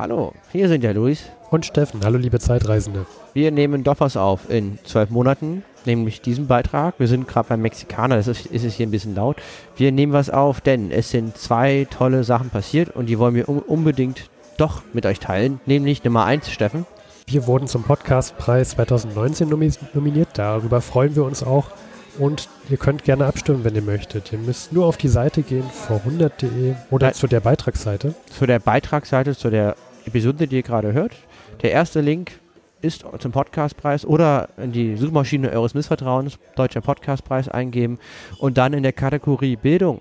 [0.00, 1.24] Hallo, hier sind der Luis.
[1.50, 2.00] Und Steffen.
[2.02, 3.04] Hallo, liebe Zeitreisende.
[3.34, 6.94] Wir nehmen doch was auf in zwölf Monaten, nämlich diesen Beitrag.
[6.96, 9.36] Wir sind gerade beim Mexikaner, das ist, ist es hier ein bisschen laut.
[9.76, 13.50] Wir nehmen was auf, denn es sind zwei tolle Sachen passiert und die wollen wir
[13.50, 15.60] un unbedingt doch mit euch teilen.
[15.66, 16.86] Nämlich Nummer eins, Steffen.
[17.26, 20.30] Wir wurden zum Podcastpreis 2019 nominiert.
[20.32, 21.66] Darüber freuen wir uns auch.
[22.18, 24.32] Und ihr könnt gerne abstimmen, wenn ihr möchtet.
[24.32, 27.14] Ihr müsst nur auf die Seite gehen, vor100.de oder Nein.
[27.14, 28.14] zu der Beitragsseite.
[28.30, 29.76] Zu der Beitragsseite, zu der
[30.06, 31.12] Episode, die ihr gerade hört.
[31.62, 32.32] Der erste Link
[32.82, 37.98] ist zum Podcastpreis oder in die Suchmaschine eures Missvertrauens, Deutscher Podcastpreis eingeben
[38.38, 40.00] und dann in der Kategorie Bildung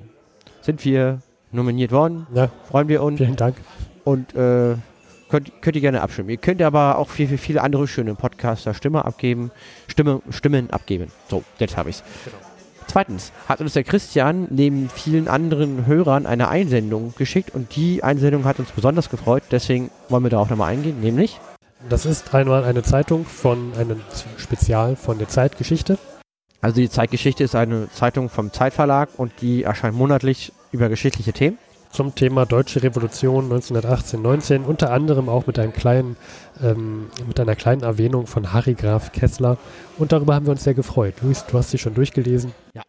[0.61, 1.19] sind wir
[1.51, 2.27] nominiert worden.
[2.33, 2.49] Ja.
[2.69, 3.17] Freuen wir uns.
[3.17, 3.55] Vielen Dank.
[4.05, 4.75] Und äh,
[5.29, 6.29] könnt, könnt ihr gerne abstimmen.
[6.29, 9.51] Ihr könnt aber auch viel, viel, viele andere schöne Podcaster Stimme abgeben,
[9.87, 11.07] Stimme, Stimmen abgeben.
[11.29, 12.03] So, jetzt habe ich es.
[12.25, 12.48] Genau.
[12.89, 18.45] Zweitens hat uns der Christian neben vielen anderen Hörern eine Einsendung geschickt und die Einsendung
[18.45, 21.39] hat uns besonders gefreut, deswegen wollen wir da auch nochmal eingehen, nämlich
[21.87, 24.01] das ist einmal eine Zeitung von einem
[24.37, 25.97] Spezial von der Zeitgeschichte.
[26.59, 31.57] Also die Zeitgeschichte ist eine Zeitung vom Zeitverlag und die erscheint monatlich über geschichtliche Themen.
[31.91, 36.17] Zum Thema Deutsche Revolution 1918-19, unter anderem auch mit einem kleinen,
[36.61, 39.57] ähm, mit einer kleinen Erwähnung von Harry Graf Kessler.
[39.97, 41.15] Und darüber haben wir uns sehr gefreut.
[41.21, 42.53] Luis, du hast sie schon durchgelesen.
[42.73, 42.83] Ja.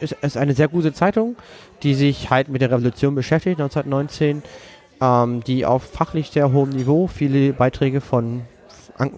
[0.00, 1.36] Es ist eine sehr gute Zeitung,
[1.82, 4.42] die sich halt mit der Revolution beschäftigt, 1919
[5.02, 8.42] ähm, die auf fachlich sehr hohem Niveau, viele Beiträge von,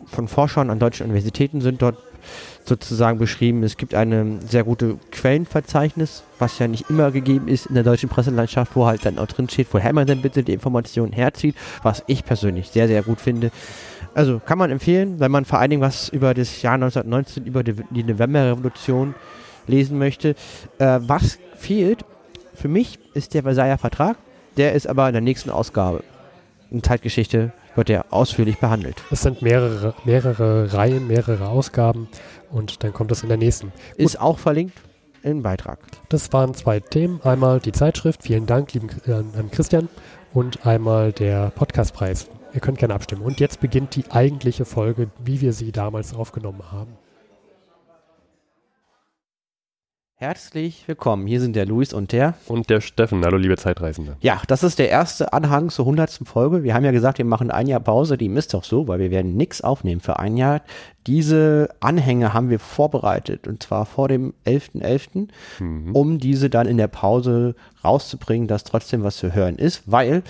[0.06, 1.98] von Forschern an deutschen Universitäten sind dort
[2.64, 3.62] sozusagen beschrieben.
[3.62, 8.08] Es gibt eine sehr gute Quellenverzeichnis, was ja nicht immer gegeben ist in der deutschen
[8.08, 12.02] Presselandschaft, wo halt dann auch drin steht, woher man denn bitte die Informationen herzieht, was
[12.06, 13.50] ich persönlich sehr, sehr gut finde.
[14.14, 17.62] Also kann man empfehlen, wenn man vor allen Dingen was über das Jahr 1919, über
[17.62, 19.14] die, die Novemberrevolution
[19.66, 20.36] lesen möchte.
[20.78, 22.04] Äh, was fehlt
[22.54, 24.16] für mich ist der Versailler Vertrag.
[24.56, 26.04] Der ist aber in der nächsten Ausgabe.
[26.70, 29.02] In Zeitgeschichte wird der ausführlich behandelt.
[29.10, 32.08] Es sind mehrere, mehrere Reihen, mehrere Ausgaben
[32.50, 33.68] und dann kommt das in der nächsten.
[33.68, 33.98] Gut.
[33.98, 34.78] Ist auch verlinkt
[35.22, 35.78] im Beitrag.
[36.08, 37.20] Das waren zwei Themen.
[37.24, 39.88] Einmal die Zeitschrift, vielen Dank lieben, äh, an Christian,
[40.32, 42.28] und einmal der Podcastpreis.
[42.52, 43.22] Ihr könnt gerne abstimmen.
[43.22, 46.92] Und jetzt beginnt die eigentliche Folge, wie wir sie damals aufgenommen haben.
[50.24, 51.26] Herzlich willkommen.
[51.26, 52.32] Hier sind der Luis und der.
[52.46, 53.22] Und der Steffen.
[53.22, 54.16] Hallo, liebe Zeitreisende.
[54.22, 56.20] Ja, das ist der erste Anhang zur 100.
[56.24, 56.62] Folge.
[56.62, 58.16] Wir haben ja gesagt, wir machen ein Jahr Pause.
[58.16, 60.62] Die ist doch so, weil wir werden nichts aufnehmen für ein Jahr.
[61.06, 65.28] Diese Anhänge haben wir vorbereitet und zwar vor dem 11.11., .11.,
[65.62, 65.94] mhm.
[65.94, 70.22] um diese dann in der Pause rauszubringen, dass trotzdem was zu hören ist, weil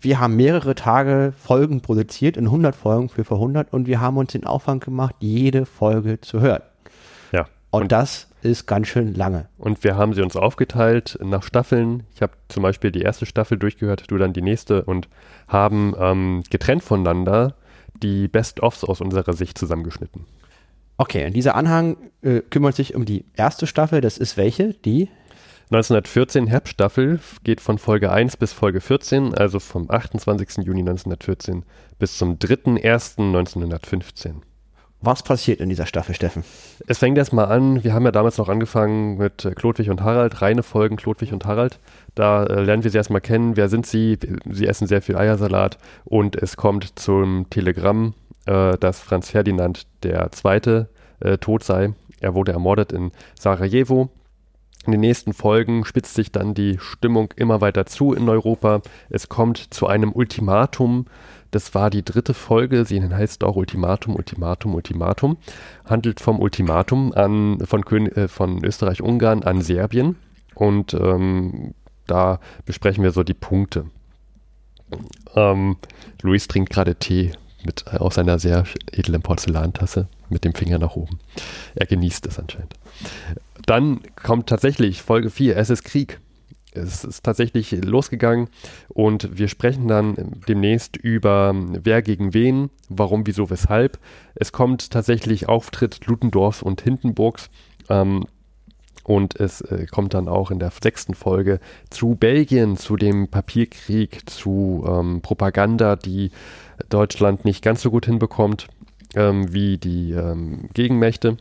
[0.00, 4.16] wir haben mehrere Tage Folgen produziert, in 100 Folgen für vor 100 und wir haben
[4.16, 6.62] uns den Aufwand gemacht, jede Folge zu hören.
[7.72, 9.48] Und, und das ist ganz schön lange.
[9.58, 12.04] Und wir haben sie uns aufgeteilt nach Staffeln.
[12.14, 15.08] Ich habe zum Beispiel die erste Staffel durchgehört, du dann die nächste und
[15.48, 17.56] haben ähm, getrennt voneinander
[17.94, 20.26] die Best-ofs aus unserer Sicht zusammengeschnitten.
[20.98, 24.02] Okay, und dieser Anhang äh, kümmert sich um die erste Staffel.
[24.02, 24.74] Das ist welche?
[24.74, 25.08] Die?
[25.70, 30.66] 1914 Herbststaffel geht von Folge 1 bis Folge 14, also vom 28.
[30.66, 31.64] Juni 1914
[31.98, 34.42] bis zum 3.1.1915.
[35.04, 36.44] Was passiert in dieser Staffel, Steffen?
[36.86, 40.62] Es fängt erstmal an, wir haben ja damals noch angefangen mit Klodwig und Harald, reine
[40.62, 41.80] Folgen Klodwig und Harald.
[42.14, 43.56] Da äh, lernen wir sie erstmal kennen.
[43.56, 44.16] Wer sind sie?
[44.48, 48.14] Sie essen sehr viel Eiersalat und es kommt zum Telegramm,
[48.46, 51.94] äh, dass Franz Ferdinand der Zweite äh, tot sei.
[52.20, 54.08] Er wurde ermordet in Sarajevo.
[54.86, 58.82] In den nächsten Folgen spitzt sich dann die Stimmung immer weiter zu in Europa.
[59.10, 61.06] Es kommt zu einem Ultimatum
[61.52, 62.84] das war die dritte Folge.
[62.84, 65.36] Sie heißt auch Ultimatum, Ultimatum, Ultimatum.
[65.84, 70.16] Handelt vom Ultimatum an, von, äh, von Österreich-Ungarn an Serbien.
[70.54, 71.74] Und ähm,
[72.06, 73.84] da besprechen wir so die Punkte.
[75.34, 75.76] Ähm,
[76.22, 77.32] Luis trinkt gerade Tee
[77.64, 81.18] mit, äh, aus einer sehr edlen Porzellantasse mit dem Finger nach oben.
[81.74, 82.74] Er genießt es anscheinend.
[83.66, 86.18] Dann kommt tatsächlich Folge 4, es ist Krieg
[86.74, 88.48] es ist tatsächlich losgegangen
[88.88, 93.98] und wir sprechen dann demnächst über wer gegen wen, warum, wieso, weshalb.
[94.34, 97.50] Es kommt tatsächlich Auftritt Ludendorffs und Hindenburgs.
[97.88, 98.24] Ähm,
[99.04, 101.58] und es äh, kommt dann auch in der sechsten Folge
[101.90, 106.30] zu Belgien, zu dem Papierkrieg, zu ähm, Propaganda, die
[106.88, 108.68] Deutschland nicht ganz so gut hinbekommt
[109.16, 111.36] ähm, wie die ähm, Gegenmächte.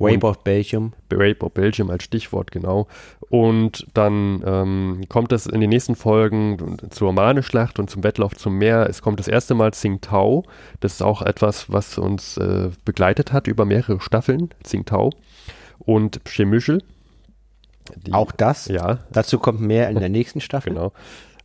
[0.00, 0.92] Rape of Belgium.
[1.12, 2.86] Rape of Belgium als Stichwort, genau.
[3.28, 8.58] Und dann ähm, kommt es in den nächsten Folgen zur Maneschlacht und zum Wettlauf zum
[8.58, 8.86] Meer.
[8.88, 10.44] Es kommt das erste Mal Tsingtao.
[10.80, 14.50] Das ist auch etwas, was uns äh, begleitet hat über mehrere Staffeln.
[14.62, 15.10] Tsingtao.
[15.78, 16.82] Und Chemüschel.
[18.10, 18.68] Auch das?
[18.68, 19.00] Ja.
[19.10, 20.72] Dazu kommt mehr in der nächsten Staffel.
[20.72, 20.92] genau.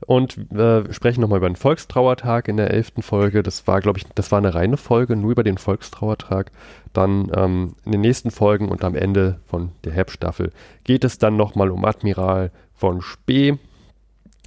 [0.06, 3.42] Und äh, sprechen nochmal über den Volkstrauertag in der elften Folge.
[3.42, 6.52] Das war, glaube ich, das war eine reine Folge, nur über den Volkstrauertag.
[6.94, 10.52] Dann ähm, in den nächsten Folgen und am Ende von der Herbststaffel
[10.84, 13.58] geht es dann nochmal um Admiral von Spee.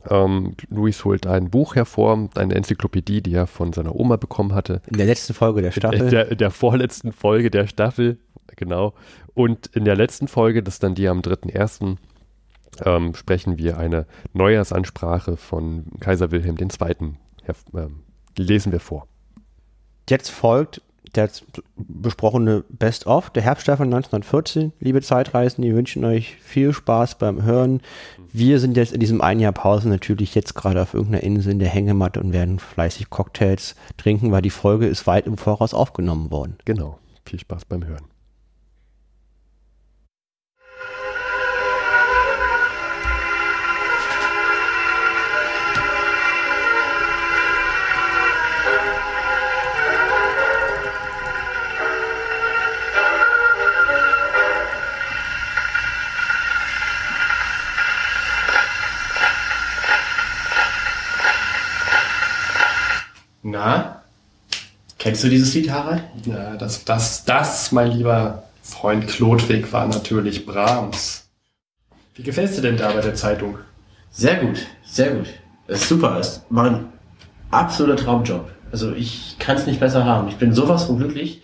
[0.08, 4.80] Ähm, Luis holt ein Buch hervor, eine Enzyklopädie, die er von seiner Oma bekommen hatte.
[4.86, 6.00] In der letzten Folge der Staffel.
[6.00, 8.18] In der, der vorletzten Folge der Staffel,
[8.56, 8.94] genau.
[9.34, 11.96] Und in der letzten Folge, das ist dann die am 3.1.,
[12.84, 17.14] ähm, sprechen wir eine Neujahrsansprache von Kaiser Wilhelm II.
[17.74, 18.00] Ähm,
[18.36, 19.06] lesen wir vor.
[20.08, 20.82] Jetzt folgt
[21.14, 21.28] der
[21.76, 24.72] besprochene Best-of der Herbststaffel 1914.
[24.80, 27.80] Liebe Zeitreisen, wir wünschen euch viel Spaß beim Hören.
[28.32, 31.58] Wir sind jetzt in diesem ein Jahr Pause natürlich jetzt gerade auf irgendeiner Insel in
[31.58, 36.30] der Hängematte und werden fleißig Cocktails trinken, weil die Folge ist weit im Voraus aufgenommen
[36.30, 36.56] worden.
[36.64, 36.98] Genau.
[37.24, 38.04] Viel Spaß beim Hören.
[63.42, 64.02] Na?
[64.98, 66.02] Kennst du dieses Lied, Harald?
[66.26, 71.26] Ja, das, das, das, mein lieber Freund Klodwig, war natürlich Brahms.
[72.14, 73.58] Wie gefällst dir denn da bei der Zeitung?
[74.10, 75.28] Sehr gut, sehr gut.
[75.66, 76.16] Das ist super.
[76.16, 76.92] Das war ein
[77.50, 78.50] absoluter Traumjob.
[78.72, 80.28] Also ich kann es nicht besser haben.
[80.28, 81.42] Ich bin sowas von glücklich.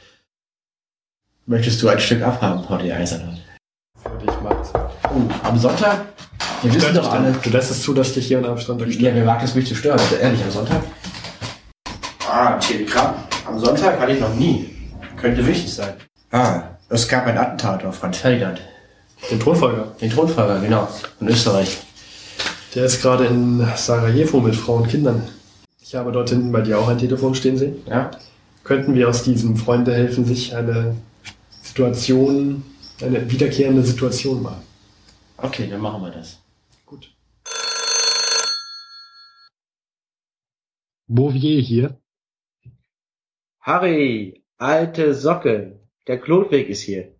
[1.46, 3.38] Möchtest du ein Stück abhaben, Porti Eisenhardt?
[4.02, 4.72] Für dich, Max.
[4.74, 6.04] Oh, am Sonntag?
[6.62, 7.32] Wir wissen doch alle.
[7.32, 9.74] Du lässt es zu, dass dich hier am Sonntag Ja, wer wagt es mich zu
[9.74, 9.98] stören?
[9.98, 10.82] Also ehrlich, am Sonntag?
[12.38, 13.14] Ah, Telegramm.
[13.46, 14.68] Am Sonntag hatte ich noch nie.
[15.16, 15.94] Könnte wichtig sein.
[16.30, 18.60] Ah, es gab ein Attentat auf Franz Ferdinand.
[19.30, 19.94] Den Thronfolger.
[20.02, 20.86] Den Thronfolger, genau.
[21.18, 21.78] In Österreich.
[22.74, 25.26] Der ist gerade in Sarajevo mit Frau und Kindern.
[25.80, 27.82] Ich habe dort hinten bei dir auch ein Telefon stehen sehen.
[27.86, 28.10] Ja.
[28.64, 30.94] Könnten wir aus diesem Freunde helfen, sich eine
[31.62, 32.66] Situation,
[33.00, 34.62] eine wiederkehrende Situation machen?
[35.38, 36.38] Okay, dann machen wir das.
[36.84, 37.10] Gut.
[41.08, 41.98] Bouvier hier.
[43.66, 45.80] Harry, alte Socke.
[46.06, 47.16] Der Klotweg ist hier.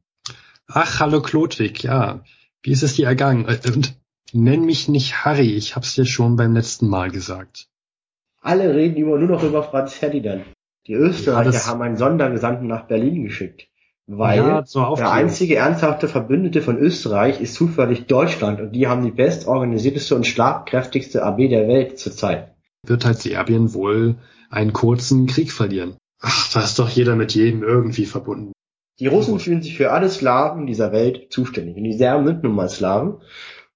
[0.69, 2.23] Ach, hallo Klodwig, ja.
[2.63, 3.49] Wie ist es dir ergangen?
[3.49, 3.97] Äh, Und
[4.33, 7.67] nenn mich nicht Harry, ich hab's dir schon beim letzten Mal gesagt.
[8.41, 10.45] Alle reden über, nur noch über Franz Ferdinand.
[10.87, 13.67] Die Österreicher Ja, haben einen Sondergesandten nach Berlin geschickt.
[14.07, 19.11] Weil Ja, der einzige ernsthafte Verbündete von Österreich ist zufällig Deutschland und die haben die
[19.11, 22.55] bestorganisierteste und schlagkräftigste Armee der Welt zurzeit.
[22.85, 24.15] Wird halt Serbien wohl
[24.49, 25.97] einen kurzen Krieg verlieren.
[26.21, 28.53] Ach, da ist doch jeder mit jedem irgendwie verbunden.
[28.99, 31.77] Die Russen fühlen sich für alle Slawen dieser Welt zuständig.
[31.77, 33.19] Und die Serben sind nun mal Slawen.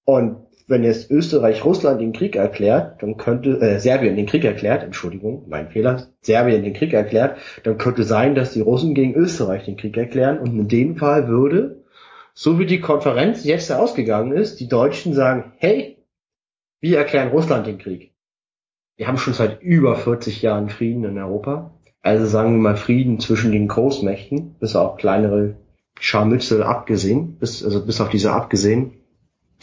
[0.04, 4.82] Und wenn jetzt Österreich Russland den Krieg erklärt, dann könnte, äh, Serbien den Krieg erklärt,
[4.82, 9.64] Entschuldigung, mein Fehler, Serbien den Krieg erklärt, dann könnte sein, dass die Russen gegen Österreich
[9.64, 10.38] den Krieg erklären.
[10.38, 11.84] Und in dem Fall würde,
[12.32, 15.98] so wie die Konferenz jetzt ausgegangen ist, die Deutschen sagen, hey,
[16.80, 18.14] wir erklären Russland den Krieg.
[18.96, 21.74] Wir haben schon seit über 40 Jahren Frieden in Europa.
[22.02, 25.56] Also sagen wir mal Frieden zwischen den Großmächten, bis auf kleinere
[25.98, 28.92] Scharmützel abgesehen, bis, also bis auf diese abgesehen.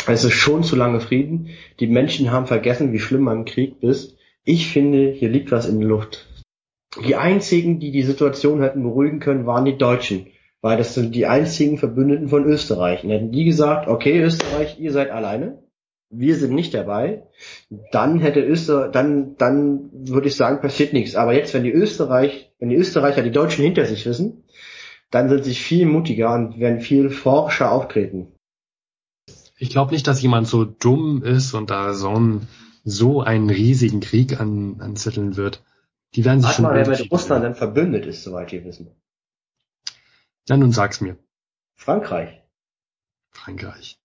[0.06, 1.50] Es ist schon zu lange Frieden.
[1.80, 4.16] Die Menschen haben vergessen, wie schlimm man im Krieg ist.
[4.44, 6.28] Ich finde, hier liegt was in der Luft.
[7.06, 10.28] Die einzigen, die die Situation hätten beruhigen können, waren die Deutschen.
[10.62, 13.04] Weil das sind die einzigen Verbündeten von Österreich.
[13.04, 15.64] Und hätten die gesagt, okay, Österreich, ihr seid alleine.
[16.10, 17.24] Wir sind nicht dabei.
[17.92, 21.16] Dann hätte Österreich, dann, dann würde ich sagen, passiert nichts.
[21.16, 24.44] Aber jetzt, wenn die Österreich, wenn die Österreicher die Deutschen hinter sich wissen,
[25.12, 28.34] dann sind sie viel mutiger und werden viel forscher auftreten.
[29.58, 32.48] Ich glaube nicht, dass jemand so dumm ist und da so einen,
[32.84, 35.64] so einen riesigen Krieg an, anzetteln wird.
[36.16, 38.92] Die werden sich Warte schon mal, wer mit Russland dann verbündet ist, soweit wir wissen.
[40.48, 41.18] Na, nun sag's mir.
[41.76, 42.42] Frankreich.
[43.32, 44.00] Frankreich.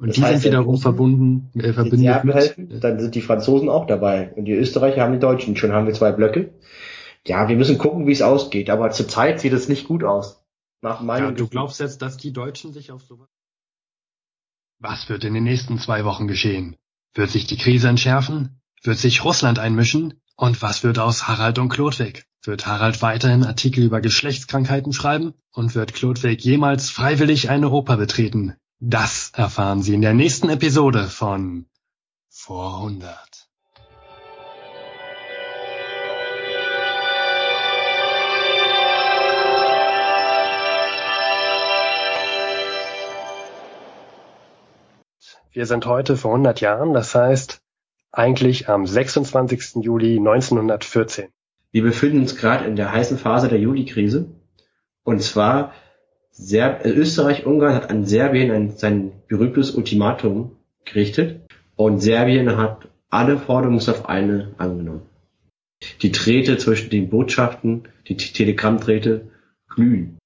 [0.00, 3.14] Und Das die heißt, sind wiederum verbunden, äh, Die verbündet Serben helfen, mit, dann sind
[3.14, 4.32] die Franzosen auch dabei.
[4.34, 5.56] Und die Österreicher haben die Deutschen.
[5.56, 6.54] Schon haben wir zwei Blöcke.
[7.26, 8.70] Ja, wir müssen gucken, wie es ausgeht.
[8.70, 10.42] Aber zurzeit sieht es nicht gut aus.
[10.80, 13.28] Nach meinem ja, du glaubst jetzt, dass die Deutschen sich auf sowas...
[14.78, 16.76] Was wird in den nächsten zwei Wochen geschehen?
[17.12, 18.62] Wird sich die Krise entschärfen?
[18.82, 20.14] Wird sich Russland einmischen?
[20.34, 22.24] Und was wird aus Harald und Klodwig?
[22.42, 25.34] Wird Harald weiterhin Artikel über Geschlechtskrankheiten schreiben?
[25.52, 28.56] Und wird Klodwig jemals freiwillig eine Oper betreten?
[28.82, 31.66] Das erfahren Sie in der nächsten Episode von
[32.30, 33.14] Vor 100.
[45.52, 47.60] Wir sind heute vor 100 Jahren, das heißt
[48.12, 49.84] eigentlich am 26.
[49.84, 51.28] Juli 1914?
[51.70, 54.30] Wir befinden uns gerade in der heißen Phase der Juli-Krise.
[55.04, 55.74] Und zwar
[56.30, 61.42] Serb äh, Österreich-Ungarn hat an Serbien ein, sein berühmtes Ultimatum gerichtet.
[61.76, 65.02] Und Serbien hat alle Forderungen auf eine angenommen.
[66.02, 69.30] Die Drähte zwischen den Botschaften, die Telegrammdrähte,
[69.68, 70.18] glühen.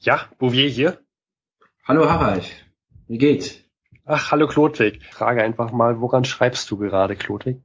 [0.00, 0.98] Ja, Bouvier hier.
[1.84, 2.44] Hallo Harald,
[3.06, 3.60] wie geht's?
[4.06, 5.04] Ach, hallo Klodwig.
[5.12, 7.60] Frage einfach mal, woran schreibst du gerade, Klodwig?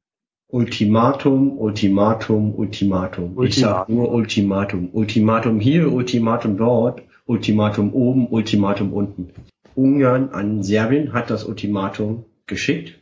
[0.47, 3.43] Ultimatum, Ultimatum, Ultimatum.
[3.43, 4.89] Ich sag nur Ultimatum.
[4.93, 9.31] Ultimatum hier, Ultimatum dort, Ultimatum oben, Ultimatum unten.
[9.75, 12.99] Ungarn an Serbien hat das Ultimatum geschickt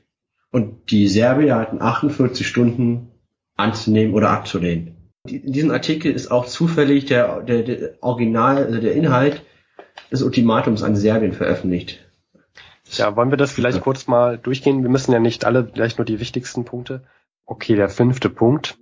[0.52, 3.12] und die Serbier hatten 48 Stunden
[3.56, 4.96] anzunehmen oder abzulehnen.
[5.28, 9.44] In diesem Artikel ist auch zufällig der, der, der Original, also der Inhalt
[10.12, 12.00] des Ultimatums an Serbien veröffentlicht.
[12.92, 14.84] Ja, wollen wir das vielleicht kurz mal durchgehen?
[14.84, 17.04] Wir müssen ja nicht alle, vielleicht nur die wichtigsten Punkte.
[17.46, 18.78] Okay, der fünfte Punkt.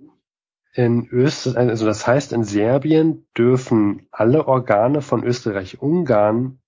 [0.74, 6.60] In Österreich, also das heißt, in Serbien dürfen alle Organe von Österreich-Ungarn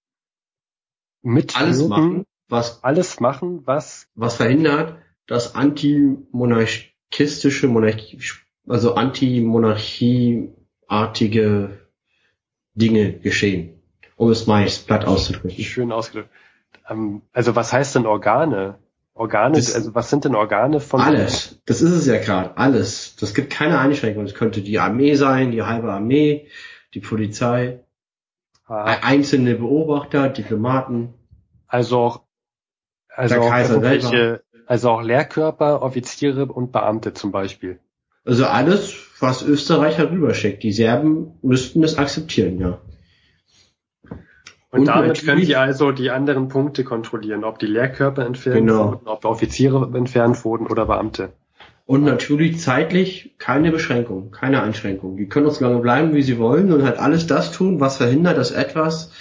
[1.23, 8.21] mit alles machen, was alles machen, was was verhindert, dass antimonarchistische Monarchie,
[8.69, 11.79] also antimonarchieartige
[12.75, 13.81] Dinge geschehen,
[14.17, 15.65] um es mal platt auszudrücken.
[15.65, 16.29] Schön ausgedrückt.
[16.89, 18.79] Ähm, also was heißt denn Organe?
[19.17, 21.01] Organe, das also was sind denn Organe von?
[21.01, 21.61] Alles.
[21.67, 22.57] Das ist es ja gerade.
[22.57, 23.15] Alles.
[23.17, 24.25] Das gibt keine Einschränkung.
[24.25, 26.49] Es könnte die Armee sein, die halbe Armee,
[26.95, 27.81] die Polizei,
[28.67, 28.97] ah.
[29.03, 31.15] einzelne Beobachter, Diplomaten.
[31.69, 32.23] Also auch,
[33.09, 37.79] also auch irgendwelche, also auch Lehrkörper, Offiziere und Beamte zum Beispiel.
[38.25, 40.63] Also alles, was Österreich herüberschickt.
[40.65, 42.81] Die Serben müssten es akzeptieren, ja.
[44.75, 48.93] Und, damit können Sie also die anderen Punkte kontrollieren, ob die Lehrkörper entfernt genau.
[48.93, 51.33] wurden, ob Offiziere entfernt wurden oder Beamte.
[51.87, 55.17] Und natürlich zeitlich keine Beschränkung, keine Einschränkung.
[55.17, 58.39] Die können so lange bleiben, wie sie wollen und halt alles das tun, was verhindert,
[58.39, 59.13] dass etwas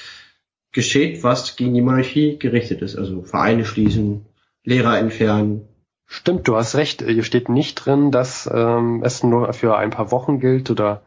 [0.71, 2.97] geschieht, was gegen die Monarchie gerichtet ist.
[2.97, 4.25] Also Vereine schließen,
[4.63, 5.67] Lehrer entfernen.
[6.05, 7.03] Stimmt, du hast recht.
[7.03, 11.03] Hier steht nicht drin, dass ähm, es nur für ein paar Wochen gilt oder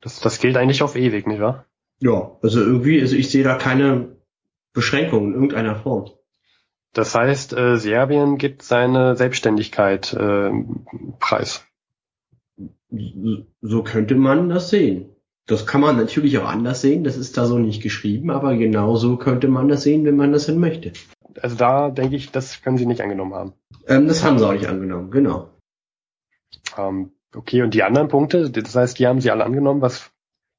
[0.00, 1.64] das, das gilt eigentlich auf ewig, nicht wahr?
[2.00, 4.16] Ja, also irgendwie, also ich sehe da keine
[4.72, 6.10] Beschränkungen in irgendeiner Form.
[6.92, 10.50] Das heißt, äh, Serbien gibt seine Selbstständigkeit äh,
[11.18, 11.66] preis.
[13.60, 15.10] So könnte man das sehen.
[15.46, 18.96] Das kann man natürlich auch anders sehen, das ist da so nicht geschrieben, aber genau
[18.96, 20.92] so könnte man das sehen, wenn man das denn möchte.
[21.40, 23.52] Also da denke ich, das können sie nicht angenommen haben.
[23.86, 25.48] Ähm, das haben sie auch nicht angenommen, genau.
[26.76, 29.80] Ähm, okay, und die anderen Punkte, das heißt, die haben sie alle angenommen.
[29.80, 30.10] Was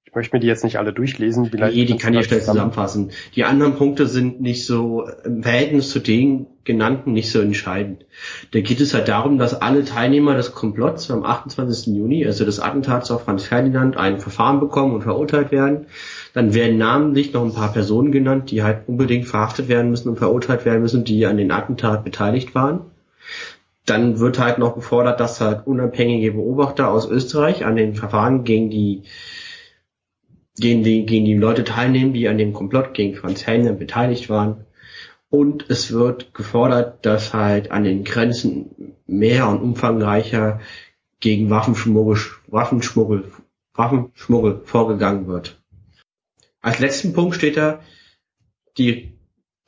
[0.10, 1.46] ich möchte mir die jetzt nicht alle durchlesen.
[1.46, 3.12] Vielleicht nee, die kann ich schnell zusammenfassen.
[3.36, 8.06] Die anderen Punkte sind nicht so im Verhältnis zu den genannten nicht so entscheidend.
[8.52, 11.96] Da geht es halt darum, dass alle Teilnehmer des Komplotts am 28.
[11.96, 15.86] Juni, also des Attentats auf Franz Ferdinand, ein Verfahren bekommen und verurteilt werden.
[16.34, 20.18] Dann werden namentlich noch ein paar Personen genannt, die halt unbedingt verhaftet werden müssen und
[20.18, 22.82] verurteilt werden müssen, die an den Attentat beteiligt waren.
[23.86, 28.72] Dann wird halt noch gefordert, dass halt unabhängige Beobachter aus Österreich an den Verfahren gegen
[28.72, 29.04] die
[30.60, 34.66] gegen die, gegen die Leute teilnehmen, die an dem Komplott gegen Franz Helmer beteiligt waren.
[35.30, 40.60] Und es wird gefordert, dass halt an den Grenzen mehr und umfangreicher
[41.20, 43.32] gegen Waffenschmuggel, Waffenschmuggel,
[43.74, 45.62] Waffenschmuggel vorgegangen wird.
[46.62, 47.82] Als letzten Punkt steht da,
[48.78, 49.14] die,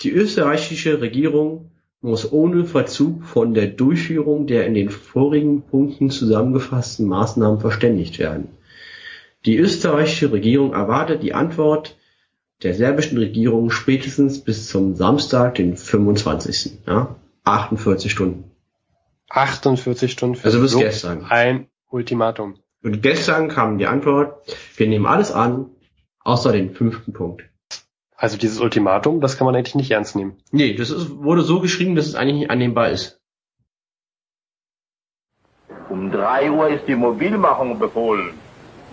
[0.01, 1.71] die österreichische Regierung
[2.01, 8.49] muss ohne Verzug von der Durchführung der in den vorigen Punkten zusammengefassten Maßnahmen verständigt werden.
[9.45, 11.97] Die österreichische Regierung erwartet die Antwort
[12.61, 16.79] der serbischen Regierung spätestens bis zum Samstag, den 25.
[16.85, 18.51] Ja, 48 Stunden.
[19.29, 21.25] 48 Stunden für also bis so gestern.
[21.25, 22.55] ein Ultimatum.
[22.83, 25.69] Und gestern kam die Antwort, wir nehmen alles an,
[26.19, 27.43] außer den fünften Punkt.
[28.15, 30.37] Also dieses Ultimatum, das kann man eigentlich nicht ernst nehmen.
[30.51, 33.19] Nee, das ist, wurde so geschrieben, dass es eigentlich nicht annehmbar ist.
[35.89, 38.33] Um drei Uhr ist die Mobilmachung befohlen.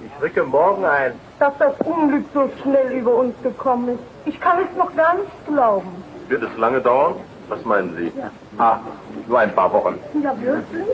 [0.05, 1.12] Ich rücke morgen ein.
[1.38, 4.00] Dass das Unglück so schnell über uns gekommen ist.
[4.26, 6.02] Ich kann es noch gar nicht glauben.
[6.28, 7.17] Wird es lange dauern?
[7.49, 8.12] Was meinen Sie?
[8.19, 8.31] Ja.
[8.59, 8.78] Ah,
[9.26, 9.99] nur ein paar Wochen.
[10.23, 10.87] Ja, wirklich?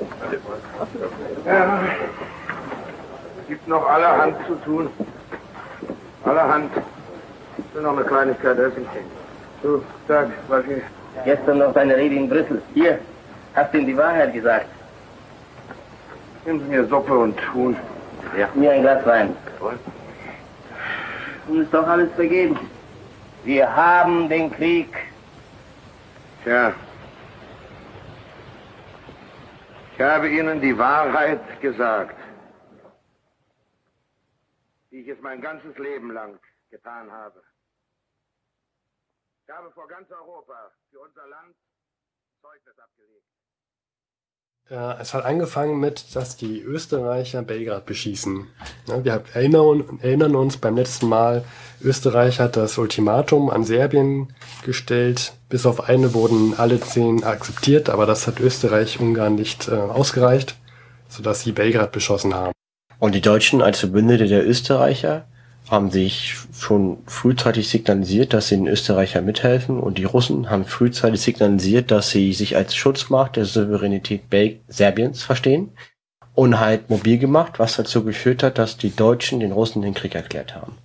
[1.45, 1.81] Ja.
[3.41, 4.89] Es gibt noch allerhand zu tun.
[6.25, 6.71] Allerhand.
[7.59, 8.87] Ich will noch eine Kleinigkeit essen.
[9.63, 10.83] So, sag, was ich...
[11.25, 12.61] Gestern noch deine Rede in Brüssel.
[12.75, 12.99] Hier,
[13.55, 14.67] hast du ihm die Wahrheit gesagt?
[16.45, 17.77] Nehmen Sie mir Suppe und Huhn.
[18.37, 18.49] Ja.
[18.55, 19.37] Mir ein Glas Wein.
[21.47, 22.59] Nun ist doch alles vergeben.
[23.45, 24.89] Wir haben den Krieg.
[26.43, 26.75] Tja,
[29.95, 32.19] Ich habe Ihnen die Wahrheit gesagt,
[34.91, 36.41] wie ich es mein ganzes Leben lang
[36.71, 37.41] getan habe.
[39.47, 41.55] Ich habe vor ganz Europa für unser Land
[42.43, 43.34] Zeugnis abgelegt.
[44.71, 48.47] Äh, es hat angefangen mit, dass die Österreicher Belgrad beschießen.
[48.89, 51.45] Ja, wir erinnern, erinnern, uns beim letzten Mal,
[51.83, 54.33] Österreich hat das Ultimatum an Serbien
[54.65, 55.35] gestellt.
[55.49, 60.57] Bis auf eine wurden alle zehn akzeptiert, aber das hat Österreich-Ungarn nicht äh, ausgereicht,
[61.09, 62.53] sodass sie Belgrad beschossen haben.
[62.99, 65.27] Und die Deutschen als Verbündete der Österreicher
[65.71, 71.21] haben sich schon frühzeitig signalisiert, dass sie den Österreichern mithelfen und die Russen haben frühzeitig
[71.21, 75.71] signalisiert, dass sie sich als Schutzmacht der Souveränität Bel Serbiens verstehen
[76.35, 80.15] und halt mobil gemacht, was dazu geführt hat, dass die Deutschen den Russen den Krieg
[80.15, 80.77] erklärt haben.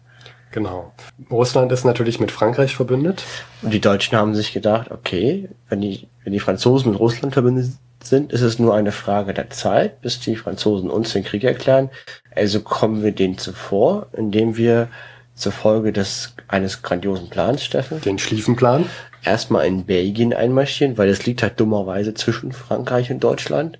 [0.51, 0.93] Genau.
[1.29, 3.23] Russland ist natürlich mit Frankreich verbündet.
[3.61, 7.71] Und die Deutschen haben sich gedacht, okay, wenn die, wenn die Franzosen mit Russland verbündet
[8.03, 11.89] sind, ist es nur eine Frage der Zeit, bis die Franzosen uns den Krieg erklären.
[12.35, 14.87] Also kommen wir denen zuvor, indem wir
[15.35, 18.01] zur Folge des eines grandiosen Plans, Steffen.
[18.01, 18.85] Den Schlieffenplan.
[19.23, 23.79] Erstmal in Belgien einmarschieren, weil es liegt halt dummerweise zwischen Frankreich und Deutschland,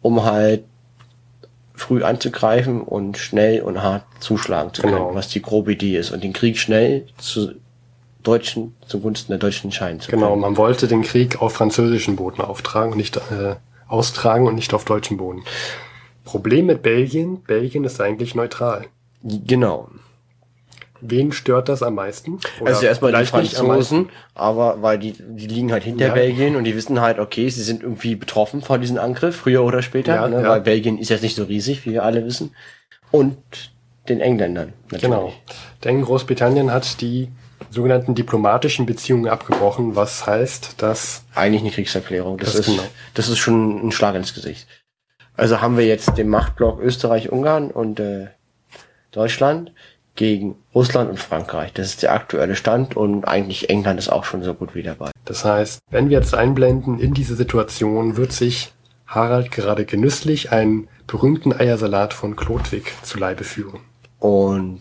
[0.00, 0.64] um halt
[1.74, 5.14] früh anzugreifen und schnell und hart zuschlagen zu können, genau.
[5.14, 6.10] was die grobe Idee ist.
[6.10, 7.54] Und den Krieg schnell zu
[8.26, 12.92] Deutschen, zugunsten der Deutschen scheinen zu Genau, man wollte den Krieg auf französischen Boden auftragen
[12.92, 13.56] und nicht äh,
[13.88, 15.42] austragen und nicht auf deutschen Boden.
[16.24, 18.86] Problem mit Belgien, Belgien ist eigentlich neutral.
[19.22, 19.88] Genau.
[21.00, 22.40] Wen stört das am meisten?
[22.60, 26.14] Oder also erstmal die Franzosen, aber weil die, die liegen halt hinter ja.
[26.14, 29.82] Belgien und die wissen halt, okay, sie sind irgendwie betroffen von diesem Angriff, früher oder
[29.82, 30.48] später, ja, ne, ja.
[30.48, 32.54] weil Belgien ist jetzt nicht so riesig, wie wir alle wissen.
[33.12, 33.36] Und
[34.08, 35.02] den Engländern natürlich.
[35.02, 35.32] Genau.
[35.84, 37.28] Denn Großbritannien hat die
[37.70, 41.24] sogenannten diplomatischen Beziehungen abgebrochen, was heißt, dass...
[41.34, 42.38] Eigentlich eine Kriegserklärung.
[42.38, 42.88] Das, das ist, genau.
[43.14, 44.66] das ist schon ein Schlag ins Gesicht.
[45.36, 48.28] Also haben wir jetzt den Machtblock Österreich, Ungarn und äh,
[49.10, 49.72] Deutschland
[50.14, 51.72] gegen Russland und Frankreich.
[51.74, 55.10] Das ist der aktuelle Stand und eigentlich England ist auch schon so gut wie dabei.
[55.24, 58.72] Das heißt, wenn wir jetzt einblenden in diese Situation, wird sich
[59.06, 63.80] Harald gerade genüsslich einen berühmten Eiersalat von Klodwig zu Leibe führen.
[64.18, 64.80] Und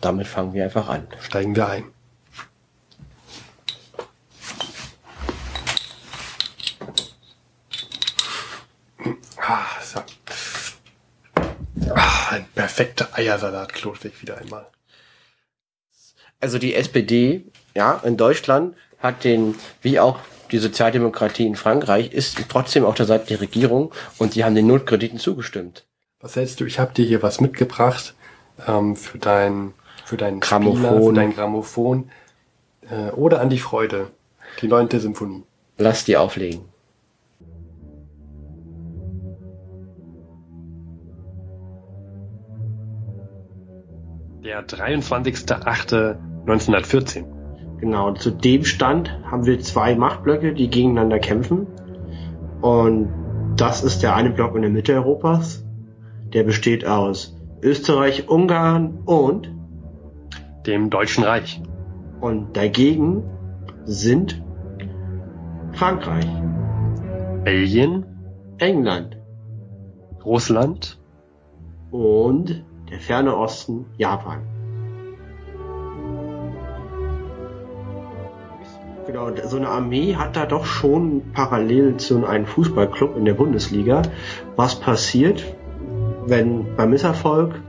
[0.00, 1.06] damit fangen wir einfach an.
[1.20, 1.84] Steigen wir ein.
[9.40, 10.00] Ah, so.
[11.94, 14.66] ah, ein perfekter Eiersalat, Klotwig wieder einmal.
[16.40, 20.18] Also die SPD, ja, in Deutschland hat den, wie auch
[20.50, 24.66] die Sozialdemokratie in Frankreich, ist trotzdem auf der Seite der Regierung und die haben den
[24.66, 25.86] Notkrediten zugestimmt.
[26.20, 26.64] Was hältst du?
[26.64, 28.14] Ich habe dir hier was mitgebracht
[28.66, 29.72] ähm, für dein
[30.04, 32.10] für dein Grammophon, Spieler, für dein Grammophon
[32.90, 34.10] äh, oder an die Freude,
[34.60, 35.44] die neunte Symphonie.
[35.78, 36.69] Lass die auflegen.
[44.50, 47.24] Der 23.08.1914.
[47.78, 51.68] Genau, zu dem Stand haben wir zwei Machtblöcke, die gegeneinander kämpfen.
[52.60, 53.10] Und
[53.56, 55.64] das ist der eine Block in der Mitte Europas.
[56.34, 59.54] Der besteht aus Österreich, Ungarn und
[60.66, 61.62] dem Deutschen Reich.
[62.20, 63.22] Und dagegen
[63.84, 64.42] sind
[65.74, 66.26] Frankreich,
[67.44, 68.04] Belgien,
[68.58, 69.16] England,
[70.24, 70.98] Russland
[71.92, 74.40] und der ferne Osten Japan.
[79.06, 84.02] Genau, so eine Armee hat da doch schon parallel zu einem Fußballclub in der Bundesliga.
[84.56, 85.44] Was passiert,
[86.26, 87.60] wenn beim Misserfolg,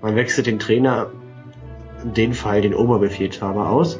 [0.00, 1.10] man wechselt den Trainer
[2.04, 3.98] den Fall den Oberbefehlshaber aus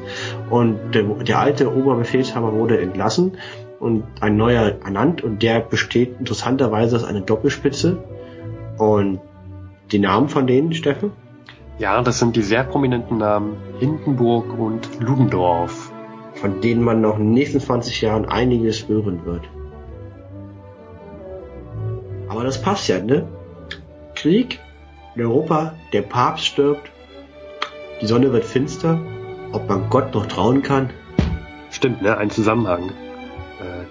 [0.49, 3.37] und der, der alte Oberbefehlshaber wurde entlassen
[3.79, 7.97] und ein neuer ernannt und der besteht interessanterweise aus einer Doppelspitze
[8.77, 9.19] und
[9.91, 11.11] die Namen von denen, Steffen?
[11.79, 15.91] Ja, das sind die sehr prominenten Namen Hindenburg und Ludendorff.
[16.33, 19.43] Von denen man noch in den nächsten 20 Jahren einiges hören wird.
[22.27, 23.27] Aber das passt ja, ne?
[24.13, 24.59] Krieg
[25.15, 26.91] in Europa, der Papst stirbt,
[28.01, 28.99] die Sonne wird finster,
[29.51, 30.91] ob man Gott noch trauen kann.
[31.71, 32.17] Stimmt, ne?
[32.17, 32.91] Ein Zusammenhang.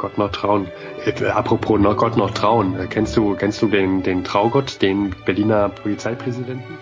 [0.07, 0.69] Gott noch trauen.
[1.05, 2.79] Äh, apropos noch Gott noch trauen.
[2.79, 6.79] Äh, kennst du, kennst du den, den Traugott, den Berliner Polizeipräsidenten?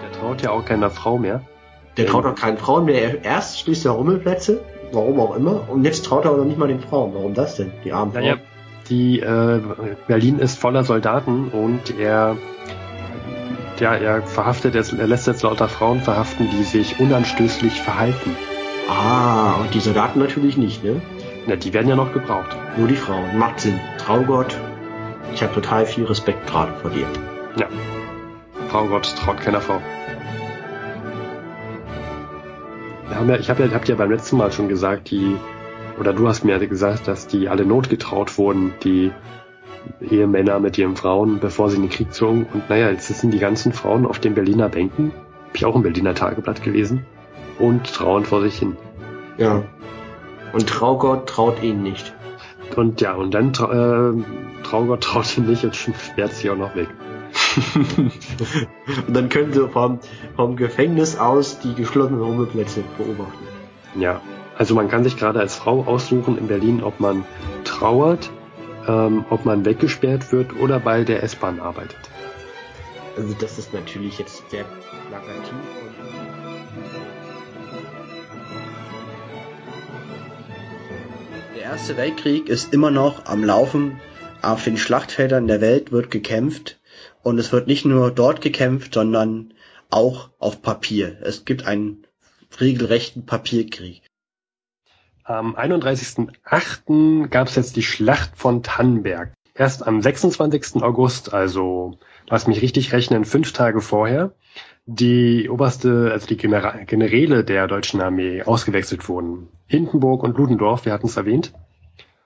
[0.00, 1.40] Der traut ja auch keiner Frau mehr.
[1.96, 3.24] Der traut auch keinen Frauen mehr.
[3.24, 4.60] Erst schließt er Rummelplätze,
[4.92, 7.12] warum auch immer, und jetzt traut er aber noch nicht mal den Frauen.
[7.14, 7.72] Warum das denn?
[7.84, 8.22] Die armen Frauen.
[8.22, 8.36] Naja,
[8.88, 9.60] die äh,
[10.06, 12.36] Berlin ist voller Soldaten und er
[13.80, 18.36] ja, er verhaftet jetzt, er lässt jetzt lauter Frauen verhaften, die sich unanstößlich verhalten.
[18.94, 21.00] Ah, und die Soldaten natürlich nicht, ne?
[21.46, 22.54] Na, die werden ja noch gebraucht.
[22.76, 23.38] Nur die Frauen.
[23.38, 23.80] Macht Sinn.
[23.96, 24.58] Traugott,
[25.32, 27.06] ich habe total viel Respekt gerade vor dir.
[27.56, 27.68] Ja.
[28.70, 29.80] Traugott traut keiner Frau.
[33.08, 35.36] Wir haben ja, ich habe ja, habt ja beim letzten Mal schon gesagt, die,
[35.98, 39.10] oder du hast mir ja gesagt, dass die alle notgetraut wurden, die
[40.02, 42.46] Ehemänner mit ihren Frauen, bevor sie in den Krieg zogen.
[42.52, 45.12] Und naja, jetzt sitzen die ganzen Frauen auf den Berliner Bänken,
[45.48, 47.06] hab ich auch im Berliner Tageblatt gelesen,
[47.58, 48.76] und trauen vor sich hin.
[49.38, 49.62] Ja.
[50.52, 52.12] Und Traugott traut ihnen nicht.
[52.76, 54.12] Und ja, und dann tra äh,
[54.62, 56.88] Traugott traut ihn nicht und sperrt sie auch noch weg.
[59.06, 60.00] und dann können sie vom,
[60.36, 63.46] vom Gefängnis aus die geschlossenen Rummelplätze beobachten.
[63.94, 64.20] Ja,
[64.56, 67.24] also man kann sich gerade als Frau aussuchen in Berlin, ob man
[67.64, 68.30] trauert,
[68.86, 72.11] ähm, ob man weggesperrt wird oder bei der S-Bahn arbeitet.
[73.16, 74.64] Also das ist natürlich jetzt sehr
[75.08, 75.54] plakativ.
[81.54, 84.00] Der Erste Weltkrieg ist immer noch am Laufen.
[84.40, 86.80] Auf den Schlachtfeldern der Welt wird gekämpft.
[87.22, 89.54] Und es wird nicht nur dort gekämpft, sondern
[89.90, 91.18] auch auf Papier.
[91.22, 92.06] Es gibt einen
[92.60, 94.02] regelrechten Papierkrieg.
[95.24, 97.28] Am 31.08.
[97.28, 99.32] gab es jetzt die Schlacht von Tannenberg.
[99.54, 100.82] Erst am 26.
[100.82, 104.32] August, also lass mich richtig rechnen, fünf Tage vorher,
[104.86, 109.48] die oberste, also die Generäle der deutschen Armee ausgewechselt wurden.
[109.66, 111.52] Hindenburg und Ludendorff, wir hatten es erwähnt.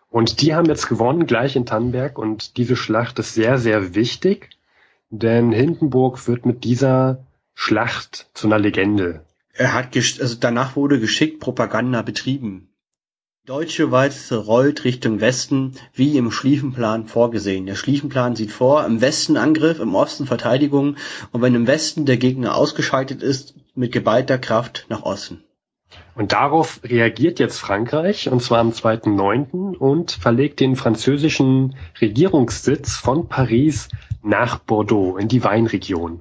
[0.08, 2.18] Und die haben jetzt gewonnen, gleich in Tannenberg.
[2.18, 4.50] Und diese Schlacht ist sehr, sehr wichtig,
[5.10, 9.24] denn Hindenburg wird mit dieser Schlacht zu einer Legende.
[9.52, 12.68] Er hat, also danach wurde geschickt Propaganda betrieben.
[13.46, 17.64] Deutsche Walze rollt Richtung Westen, wie im Schlieffenplan vorgesehen.
[17.64, 20.96] Der Schlieffenplan sieht vor, im Westen Angriff, im Osten Verteidigung
[21.30, 25.44] und wenn im Westen der Gegner ausgeschaltet ist, mit geballter Kraft nach Osten.
[26.16, 29.76] Und darauf reagiert jetzt Frankreich, und zwar am 2.9.
[29.76, 33.86] und verlegt den französischen Regierungssitz von Paris
[34.24, 36.20] nach Bordeaux in die Weinregion.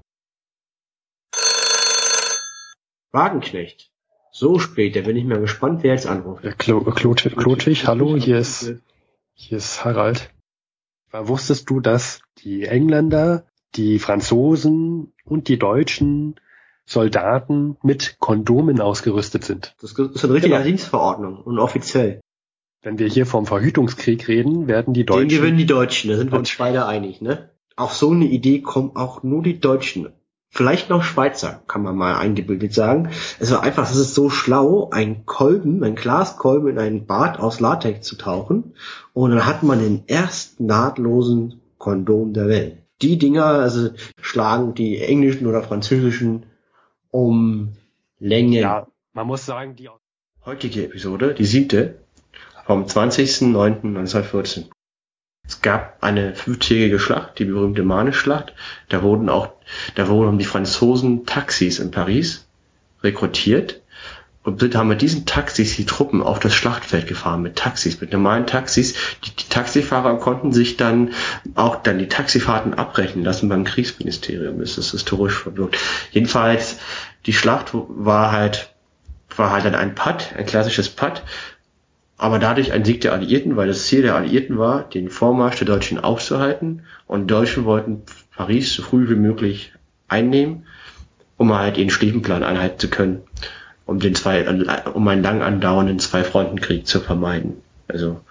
[3.12, 3.95] Wagenknecht.
[4.38, 6.44] So spät, da bin ich mal gespannt, wer jetzt anruft.
[6.60, 8.76] Klotwig, hallo, hier ist,
[9.34, 10.30] hier ist Harald.
[11.14, 13.46] Wusstest du, dass die Engländer,
[13.76, 16.36] die Franzosen und die Deutschen
[16.86, 19.74] Soldaten mit Kondomen ausgerüstet sind?
[19.80, 20.66] Das ist eine richtige genau.
[20.66, 22.20] Dienstverordnung und offiziell.
[22.82, 25.30] Wenn wir hier vom Verhütungskrieg reden, werden die Deutschen...
[25.30, 27.52] Den gewinnen die Deutschen, da sind wir uns beide einig, ne?
[27.78, 30.10] Auf so eine Idee kommen auch nur die Deutschen
[30.56, 33.10] vielleicht noch Schweizer, kann man mal eingebildet sagen.
[33.40, 37.60] Es war einfach, es ist so schlau, ein Kolben, ein Glaskolben in einen Bad aus
[37.60, 38.74] Latex zu tauchen
[39.14, 42.78] und dann hat man den ersten nahtlosen Kondom der Welt.
[43.02, 43.90] Die Dinger, also
[44.22, 46.46] schlagen die englischen oder französischen
[47.12, 47.74] um
[48.18, 48.54] Längen.
[48.54, 49.90] Ja, man muss sagen, die
[50.46, 52.00] heutige Episode, die siebte,
[52.66, 54.70] vom 20.09.1914.
[55.48, 58.54] Es gab eine fünftägige Schlacht, die berühmte Marne-Schlacht.
[58.90, 59.50] Da wurden auch,
[59.96, 62.48] da wurden die Franzosen Taxis in Paris
[63.04, 63.82] rekrutiert
[64.46, 68.12] und sind, haben mit diesen Taxis die Truppen auf das Schlachtfeld gefahren, mit Taxis, mit
[68.14, 68.96] normalen Taxis.
[69.24, 71.14] Die, die Taxifahrer konnten sich dann
[71.56, 74.60] auch dann die Taxifahrten abrechnen lassen beim Kriegsministerium.
[74.60, 75.78] Das ist historisch verbirgt.
[76.12, 76.78] Jedenfalls,
[77.26, 78.70] die Schlacht war halt,
[79.36, 81.24] war halt dann ein Putt, ein klassisches Putt
[82.18, 85.68] aber dadurch ein Sieg der Alliierten, weil das Ziel der Alliierten war, den Vormarsch der
[85.68, 88.04] Deutschen aufzuhalten und Deutschen wollten
[88.36, 89.74] Paris so früh wie möglich
[90.08, 90.66] einnehmen,
[91.38, 93.24] um halt den Schlieffenplan einhalten zu können,
[93.86, 94.48] um den zwei,
[94.94, 97.62] um einen lang andauernden Zwei-Fronten-Krieg zu vermeiden.
[97.88, 98.22] Also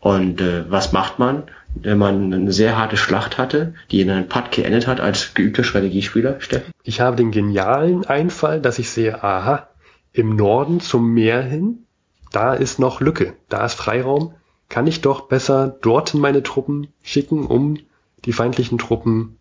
[0.00, 4.28] und äh, was macht man, wenn man eine sehr harte Schlacht hatte, die in einem
[4.28, 6.72] Putt geendet hat als geübter Strategiespieler, Steffen?
[6.82, 9.68] Ich habe den genialen Einfall, dass ich sehe, aha,
[10.12, 11.86] im Norden zum Meer hin
[12.32, 14.34] da ist noch Lücke, da ist Freiraum,
[14.68, 17.78] kann ich doch besser dorthin meine Truppen schicken, um
[18.24, 19.38] die feindlichen Truppen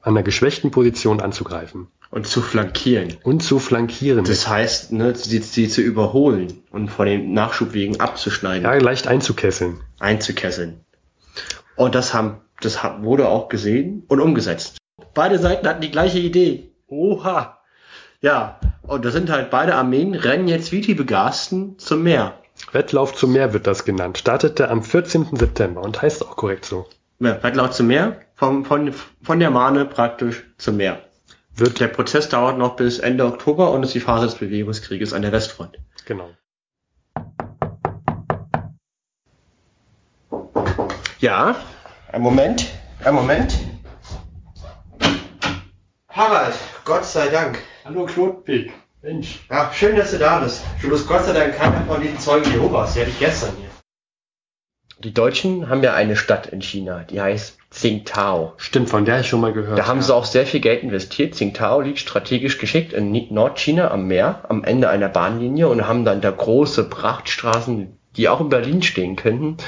[0.00, 1.88] an einer geschwächten Position anzugreifen.
[2.10, 3.16] Und zu flankieren.
[3.24, 4.24] Und zu flankieren.
[4.24, 8.62] Das heißt, ne, sie, sie zu überholen und von den Nachschubwegen abzuschneiden.
[8.62, 9.80] Ja, leicht einzukesseln.
[9.98, 10.84] Einzukesseln.
[11.74, 14.76] Und das haben, das wurde auch gesehen und umgesetzt.
[15.14, 16.70] Beide Seiten hatten die gleiche Idee.
[16.86, 17.58] Oha.
[18.24, 22.38] Ja, und da sind halt beide Armeen, rennen jetzt wie die Begasten zum Meer.
[22.72, 24.16] Wettlauf zum Meer wird das genannt.
[24.16, 25.36] Startete am 14.
[25.36, 26.86] September und heißt auch korrekt so.
[27.18, 31.02] Ja, Wettlauf zum Meer, vom, von, von der Mahne praktisch zum Meer.
[31.54, 35.20] Wird der Prozess dauert noch bis Ende Oktober und ist die Phase des Bewegungskrieges an
[35.20, 35.78] der Westfront.
[36.06, 36.30] Genau.
[41.18, 41.56] Ja,
[42.10, 42.70] ein Moment,
[43.04, 43.58] ein Moment.
[46.08, 46.54] Harald,
[46.86, 47.58] Gott sei Dank.
[47.86, 48.72] Hallo Klotpik.
[49.02, 49.40] Mensch.
[49.50, 50.64] Ja, schön, dass du da bist.
[50.80, 52.94] Du bist Gott sei Dank keiner von diesen Zeugen Jehovas.
[52.94, 53.68] Die hatte ich gestern hier.
[55.00, 58.54] Die Deutschen haben ja eine Stadt in China, die heißt Tsingtao.
[58.56, 59.78] Stimmt, von der ich schon mal gehört.
[59.78, 60.04] Da haben ja.
[60.04, 61.34] sie auch sehr viel Geld investiert.
[61.34, 66.22] Tsingtao liegt strategisch geschickt in Nordchina am Meer, am Ende einer Bahnlinie und haben dann
[66.22, 69.58] da große Prachtstraßen, die auch in Berlin stehen könnten.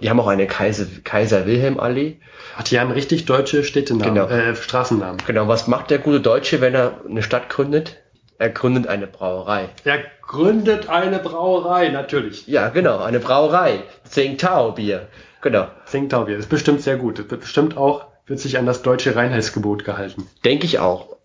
[0.00, 2.16] Die haben auch eine Kaiser, Kaiser Wilhelm Allee.
[2.56, 4.26] Ach, die haben richtig deutsche Städtenamen, Genau.
[4.28, 5.18] äh, Straßennamen.
[5.26, 7.96] Genau, was macht der gute Deutsche, wenn er eine Stadt gründet?
[8.38, 9.68] Er gründet eine Brauerei.
[9.84, 12.46] Er gründet eine Brauerei, natürlich.
[12.48, 13.82] Ja, genau, eine Brauerei.
[14.08, 15.08] Tsingtao Bier.
[15.40, 15.68] Genau.
[15.86, 16.38] Tsingtao Bier.
[16.38, 17.18] Ist bestimmt sehr gut.
[17.18, 20.26] Ist bestimmt auch, wird sich an das deutsche Reinheitsgebot gehalten.
[20.44, 21.16] Denke ich auch.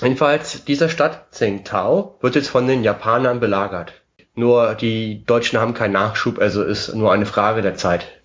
[0.00, 3.92] Jedenfalls, dieser Stadt Tsingtao wird jetzt von den Japanern belagert.
[4.34, 8.22] Nur die Deutschen haben keinen Nachschub, also ist nur eine Frage der Zeit.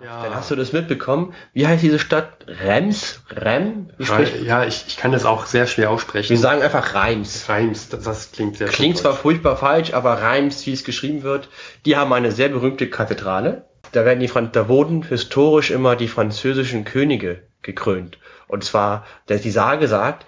[0.00, 1.34] Ja, Dann hast du das mitbekommen.
[1.52, 2.46] Wie heißt diese Stadt?
[2.46, 3.22] Rems?
[3.30, 3.90] Rem?
[3.98, 4.40] Wie spricht?
[4.42, 6.30] ja ich, ich kann das auch sehr schwer aussprechen.
[6.30, 7.48] Wir sagen einfach Reims.
[7.48, 11.48] Reims, das, das klingt sehr Klingt zwar furchtbar falsch, aber Reims, wie es geschrieben wird,
[11.84, 13.64] die haben eine sehr berühmte Kathedrale.
[13.90, 18.18] Da werden die Fran da wurden historisch immer die französischen Könige gekrönt.
[18.46, 20.26] Und zwar, der die Sage sagt,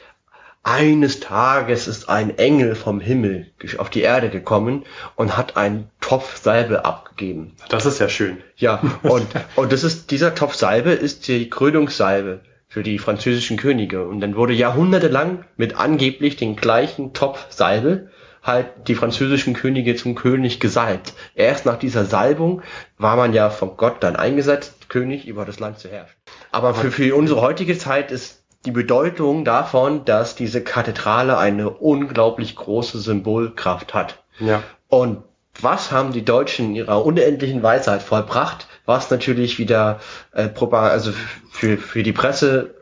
[0.63, 3.47] eines Tages ist ein Engel vom Himmel
[3.79, 4.85] auf die Erde gekommen
[5.17, 7.57] und hat einen Topf Salbe abgegeben.
[7.69, 8.39] Das ist ja schön.
[8.57, 14.07] Ja, und, und das ist, dieser Topf Salbe ist die Krönungssalbe für die französischen Könige.
[14.07, 18.11] Und dann wurde jahrhundertelang mit angeblich den gleichen Topf Salbe
[18.43, 21.13] halt die französischen Könige zum König gesalbt.
[21.35, 22.63] Erst nach dieser Salbung
[22.97, 26.17] war man ja von Gott dann eingesetzt, König über das Land zu herrschen.
[26.51, 32.57] Aber für, für unsere heutige Zeit ist die Bedeutung davon, dass diese Kathedrale eine unglaublich
[32.57, 34.23] große Symbolkraft hat.
[34.39, 34.63] Ja.
[34.89, 35.23] Und
[35.61, 40.01] was haben die Deutschen in ihrer unendlichen Weisheit vollbracht, was natürlich wieder
[40.33, 41.13] äh, also
[41.51, 42.75] für, für die Presse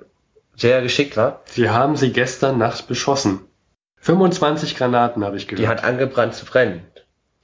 [0.56, 1.42] sehr geschickt war?
[1.46, 3.40] Sie haben sie gestern Nacht beschossen.
[4.00, 5.62] 25 Granaten habe ich gehört.
[5.62, 6.82] Die hat angebrannt zu brennen.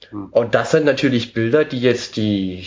[0.09, 0.27] Hm.
[0.31, 2.65] Und das sind natürlich Bilder, die jetzt die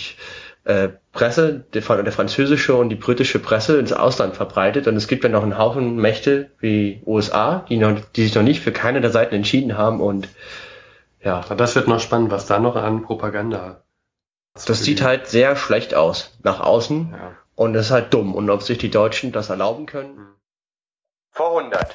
[0.68, 4.86] äh, Presse, der französische und die britische Presse ins Ausland verbreitet.
[4.86, 8.42] Und es gibt ja noch einen Haufen Mächte wie USA, die, noch, die sich noch
[8.42, 10.02] nicht für keine der Seiten entschieden haben.
[10.02, 10.28] Und
[11.22, 13.82] ja, das wird noch spannend, was da noch an Propaganda.
[14.52, 17.12] das sieht halt sehr schlecht aus nach außen.
[17.12, 17.36] Ja.
[17.54, 18.34] Und das ist halt dumm.
[18.34, 20.18] Und ob sich die Deutschen das erlauben können?
[21.32, 21.94] Vor 100.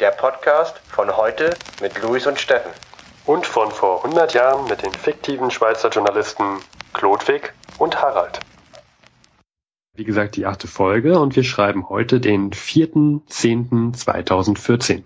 [0.00, 2.72] Der Podcast von heute mit Luis und Steffen.
[3.26, 6.60] Und von vor 100 Jahren mit den fiktiven Schweizer Journalisten
[6.94, 8.38] Klodwig und Harald.
[9.96, 15.02] Wie gesagt, die achte Folge und wir schreiben heute den 4.10.2014.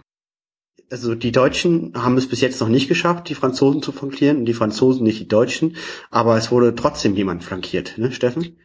[0.90, 4.44] Also die Deutschen haben es bis jetzt noch nicht geschafft, die Franzosen zu flankieren und
[4.44, 5.76] die Franzosen nicht die Deutschen,
[6.10, 8.58] aber es wurde trotzdem jemand flankiert, ne, Steffen?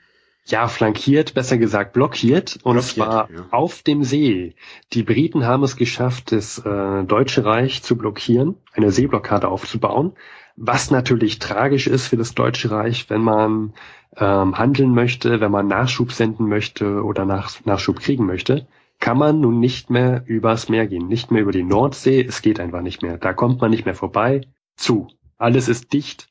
[0.45, 3.47] Ja, flankiert, besser gesagt blockiert, und Blockiert, zwar ja.
[3.51, 4.55] auf dem See.
[4.93, 10.13] Die Briten haben es geschafft, das äh, Deutsche Reich zu blockieren, eine Seeblockade aufzubauen,
[10.61, 13.73] was natürlich tragisch ist für das Deutsche Reich, wenn man
[14.17, 18.67] ähm, handeln möchte, wenn man Nachschub senden möchte oder nach, Nachschub kriegen möchte,
[18.99, 22.59] kann man nun nicht mehr übers Meer gehen, nicht mehr über die Nordsee, es geht
[22.59, 23.17] einfach nicht mehr.
[23.17, 24.41] Da kommt man nicht mehr vorbei.
[24.75, 25.07] Zu.
[25.37, 26.27] Alles ist dicht.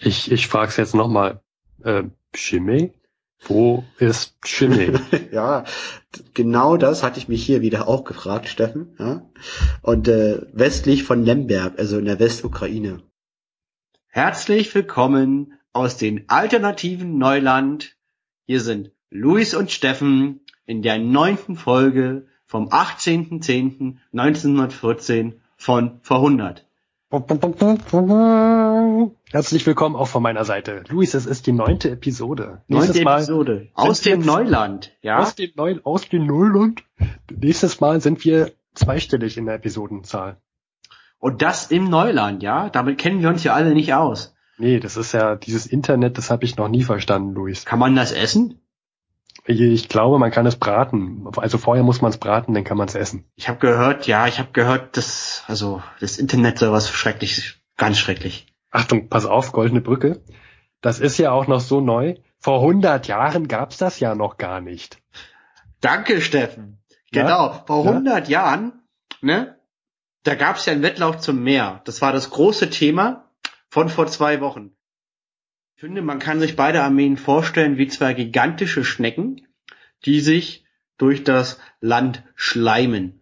[0.00, 1.40] Ich, ich frage es jetzt nochmal.
[1.82, 2.92] Äh, Chimay?
[3.46, 4.92] Wo ist Chimay?
[5.32, 5.64] ja,
[6.34, 8.94] genau das hatte ich mich hier wieder auch gefragt, Steffen.
[8.98, 9.22] Ja?
[9.80, 13.02] Und äh, westlich von Lemberg, also in der Westukraine.
[14.16, 17.98] Herzlich willkommen aus dem alternativen Neuland.
[18.46, 26.66] Hier sind Luis und Steffen in der neunten Folge vom 18.10.1914 von Vorhundert.
[29.30, 30.84] Herzlich willkommen auch von meiner Seite.
[30.88, 32.62] Luis, es ist die neunte Episode.
[32.68, 33.68] Neunte Mal Episode.
[33.74, 35.18] Aus dem Neuland, ja?
[35.18, 36.84] Aus dem, Neu aus dem Neuland.
[37.30, 40.40] Nächstes Mal sind wir zweistellig in der Episodenzahl.
[41.18, 42.68] Und das im Neuland, ja?
[42.68, 44.34] Damit kennen wir uns ja alle nicht aus.
[44.58, 47.64] Nee, das ist ja dieses Internet, das habe ich noch nie verstanden, Luis.
[47.64, 48.60] Kann man das essen?
[49.48, 51.28] Ich, glaube, man kann es braten.
[51.36, 53.24] Also vorher muss man es braten, dann kann man es essen.
[53.36, 57.98] Ich habe gehört, ja, ich habe gehört, dass also das Internet soll was schrecklich, ganz
[57.98, 58.46] schrecklich.
[58.70, 60.20] Achtung, pass auf, goldene Brücke.
[60.80, 62.16] Das ist ja auch noch so neu.
[62.38, 64.98] Vor 100 Jahren gab's das ja noch gar nicht.
[65.80, 66.78] Danke, Steffen.
[67.12, 67.22] Ja?
[67.22, 67.90] Genau, vor Ja?
[67.92, 68.72] 100 Jahren,
[69.20, 69.55] ne,
[70.26, 71.82] da gab es ja einen Wettlauf zum Meer.
[71.84, 73.30] Das war das große Thema
[73.68, 74.72] von vor zwei Wochen.
[75.76, 79.46] Ich finde, man kann sich beide Armeen vorstellen wie zwei gigantische Schnecken,
[80.04, 80.64] die sich
[80.98, 83.20] durch das Land schleimen.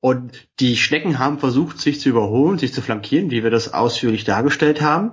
[0.00, 4.24] Und die Schnecken haben versucht, sich zu überholen, sich zu flankieren, wie wir das ausführlich
[4.24, 5.12] dargestellt haben.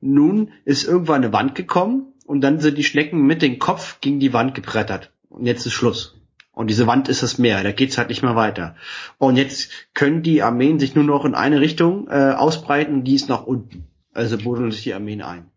[0.00, 4.20] Nun ist irgendwann eine Wand gekommen und dann sind die Schnecken mit dem Kopf gegen
[4.20, 5.12] die Wand gebrettert.
[5.28, 6.21] Und jetzt ist Schluss.
[6.52, 8.76] Und diese Wand ist das Meer, da geht's halt nicht mehr weiter.
[9.18, 13.28] Und jetzt können die Armeen sich nur noch in eine Richtung äh, ausbreiten, die ist
[13.28, 13.88] nach unten.
[14.12, 15.50] Also buddeln sich die Armeen ein.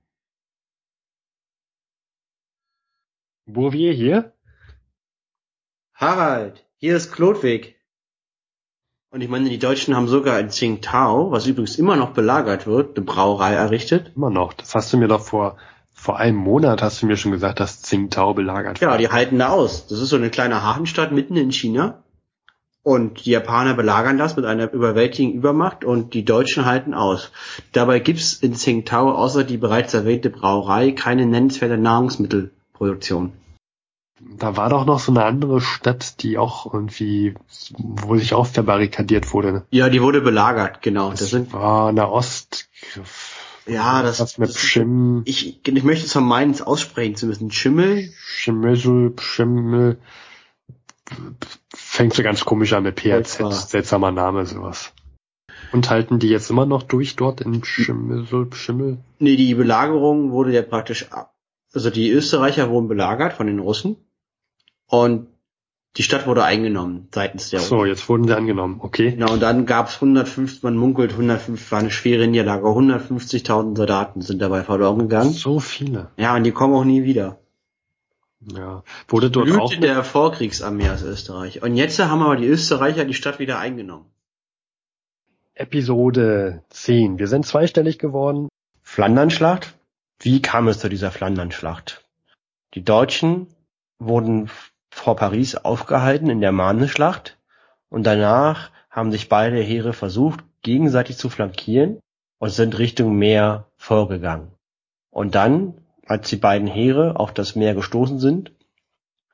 [3.45, 4.33] Bouvier hier?
[5.93, 7.75] Harald, hier ist Klodwig.
[9.11, 12.97] Und ich meine, die Deutschen haben sogar in Tsingtao, was übrigens immer noch belagert wird,
[12.97, 14.11] eine Brauerei errichtet.
[14.15, 14.53] Immer noch.
[14.53, 15.57] Das hast du mir doch vor,
[15.97, 19.49] vor einem Monat hast du mir schon gesagt, dass Tsingtao belagert Ja, die halten da
[19.49, 19.87] aus.
[19.87, 22.03] Das ist so eine kleine Hafenstadt mitten in China.
[22.83, 27.31] Und die Japaner belagern das mit einer überwältigenden Übermacht und die Deutschen halten aus.
[27.71, 33.33] Dabei gibt's in Tsingtao außer die bereits erwähnte Brauerei keine nennenswerte Nahrungsmittelproduktion.
[34.37, 37.33] Da war doch noch so eine andere Stadt, die auch irgendwie,
[37.77, 39.65] wo sich auch verbarrikadiert wurde.
[39.71, 41.09] Ja, die wurde belagert, genau.
[41.09, 42.69] Das, Das sind, war eine Ost.
[43.67, 47.51] Ja, das, Was mit das Schim, ich, ich möchte es vermeiden, es aussprechen zu müssen.
[47.51, 48.11] Schimmel?
[48.17, 49.97] Schimmel, Schimmel.
[51.73, 53.69] Fängt so ganz komisch an mit PRZ.
[53.69, 54.93] Seltsamer Name, sowas.
[55.71, 58.99] Und halten die jetzt immer noch durch dort in Schimmel, Schimmel?
[59.19, 61.33] Nee, die Belagerung wurde ja praktisch ab.
[61.73, 63.97] Also die Österreicher wurden belagert von den Russen
[64.87, 65.27] und
[65.97, 68.79] die Stadt wurde eingenommen seitens der So, jetzt wurden sie angenommen.
[68.81, 69.11] Okay.
[69.11, 74.21] Genau, und dann gab es 150, man munkelt 150, war eine schwere Niederlage, 150.000 Soldaten
[74.21, 75.31] sind dabei verloren gegangen.
[75.31, 76.11] So viele.
[76.17, 77.39] Ja, und die kommen auch nie wieder.
[78.41, 78.83] Ja.
[79.07, 81.63] Wurde dort auch Blüte der Vorkriegsarmee aus Österreich.
[81.63, 84.05] Und jetzt haben aber die Österreicher die Stadt wieder eingenommen.
[85.53, 87.17] Episode 10.
[87.17, 88.49] Wir sind zweistellig geworden.
[88.83, 89.73] Flandernschlacht?
[90.19, 92.05] Wie kam es zu dieser Flandernschlacht?
[92.73, 93.47] Die Deutschen
[93.97, 94.49] wurden
[94.95, 97.37] vor Paris aufgehalten in der Marne-Schlacht
[97.89, 101.99] und danach haben sich beide Heere versucht, gegenseitig zu flankieren
[102.39, 104.51] und sind Richtung Meer vorgegangen.
[105.11, 105.73] Und dann,
[106.07, 108.53] als die beiden Heere auf das Meer gestoßen sind,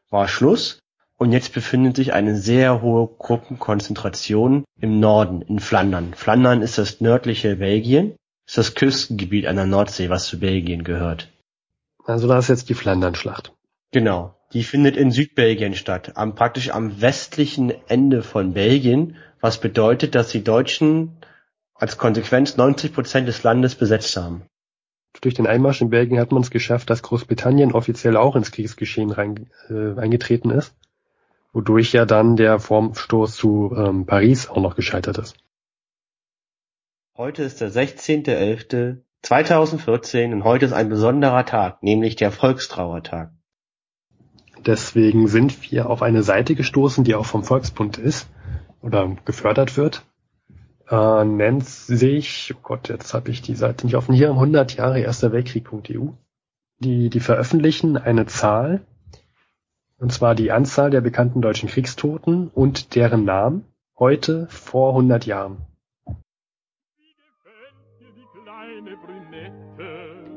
[0.10, 0.80] war Schluss
[1.18, 6.16] und jetzt befindet sich eine sehr hohe Gruppenkonzentration im Norden, in Flandern.
[6.16, 8.16] Flandern ist das nördliche Belgien,
[8.48, 11.30] ist das Küstengebiet an der Nordsee, was zu Belgien gehört.
[12.04, 13.54] Also da ist jetzt die Flandernschlacht.
[13.92, 14.34] Genau.
[14.54, 20.30] Die findet in Südbelgien statt, am praktisch am westlichen Ende von Belgien, was bedeutet, dass
[20.30, 21.18] die Deutschen
[21.74, 24.44] als Konsequenz 90 Prozent des Landes besetzt haben.
[25.22, 29.12] Durch den Einmarsch in Belgien hat man es geschafft, dass Großbritannien offiziell auch ins Kriegsgeschehen
[29.12, 30.76] rein, äh, eingetreten ist,
[31.54, 35.38] wodurch ja dann der Vorstoß zu ähm, Paris auch noch gescheitert ist.
[37.16, 43.32] Heute ist der 16.11.2014 und heute ist ein besonderer Tag, nämlich der Volkstrauertag.
[44.66, 48.30] Deswegen sind wir auf eine Seite gestoßen, die auch vom Volksbund ist
[48.82, 50.06] oder gefördert wird.
[50.90, 55.00] Äh, nennt sich, oh Gott, jetzt habe ich die Seite nicht offen, hier 100 Jahre
[55.00, 56.10] Erster Weltkrieg.eu.
[56.80, 58.82] Die, die veröffentlichen eine Zahl,
[59.98, 63.66] und zwar die Anzahl der bekannten deutschen Kriegstoten und deren Namen
[63.98, 65.58] heute vor 100 Jahren.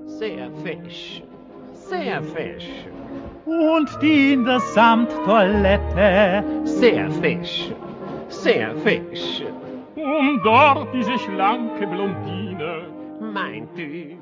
[0.07, 1.23] Sehr fesch.
[1.73, 2.69] Sehr fesch.
[3.45, 6.45] Und die in der Samttoilette.
[6.65, 7.73] Sehr fesch.
[8.29, 9.43] Sehr fesch.
[9.95, 12.89] Und dort diese schlanke Blondine.
[13.21, 14.19] Mein Typ.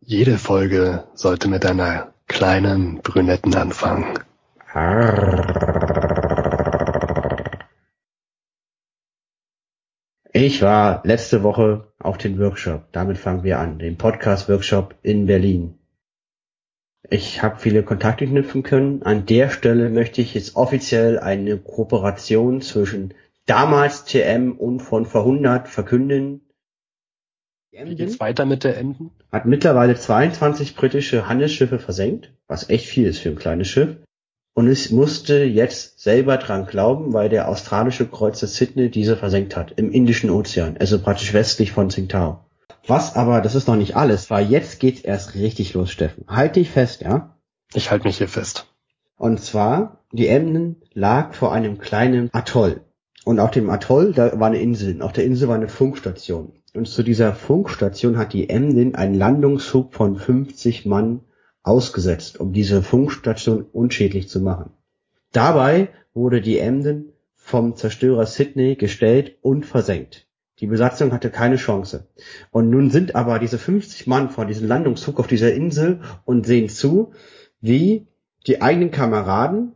[0.00, 4.18] jede Folge sollte mit einer kleinen Brünetten anfangen.
[10.46, 12.92] Ich war letzte Woche auf den Workshop.
[12.92, 15.78] Damit fangen wir an, den Podcast-Workshop in Berlin.
[17.08, 19.02] Ich habe viele Kontakte knüpfen können.
[19.04, 23.14] An der Stelle möchte ich jetzt offiziell eine Kooperation zwischen
[23.46, 26.42] damals TM und von vor 100 verkünden.
[27.70, 29.12] Wie geht's weiter mit der Emden?
[29.32, 33.96] Hat mittlerweile 22 britische Handelsschiffe versenkt, was echt viel ist für ein kleines Schiff.
[34.54, 39.72] Und es musste jetzt selber dran glauben, weil der australische Kreuzer Sydney diese versenkt hat,
[39.76, 42.38] im Indischen Ozean, also praktisch westlich von Tsingtao.
[42.86, 46.24] Was aber, das ist noch nicht alles, weil jetzt geht's erst richtig los, Steffen.
[46.28, 47.36] Halt dich fest, ja?
[47.72, 48.66] Ich halte mich hier fest.
[49.16, 52.82] Und zwar, die Emden lag vor einem kleinen Atoll.
[53.24, 54.94] Und auf dem Atoll, da war eine Insel.
[54.94, 56.52] Und auf der Insel war eine Funkstation.
[56.74, 61.20] Und zu dieser Funkstation hat die Emden einen Landungshub von 50 Mann
[61.64, 64.70] ausgesetzt, um diese Funkstation unschädlich zu machen.
[65.32, 70.26] Dabei wurde die Emden vom Zerstörer Sydney gestellt und versenkt.
[70.60, 72.06] Die Besatzung hatte keine Chance.
[72.52, 76.68] Und nun sind aber diese 50 Mann vor diesem Landungszug auf dieser Insel und sehen
[76.68, 77.12] zu,
[77.60, 78.06] wie
[78.46, 79.72] die eigenen Kameraden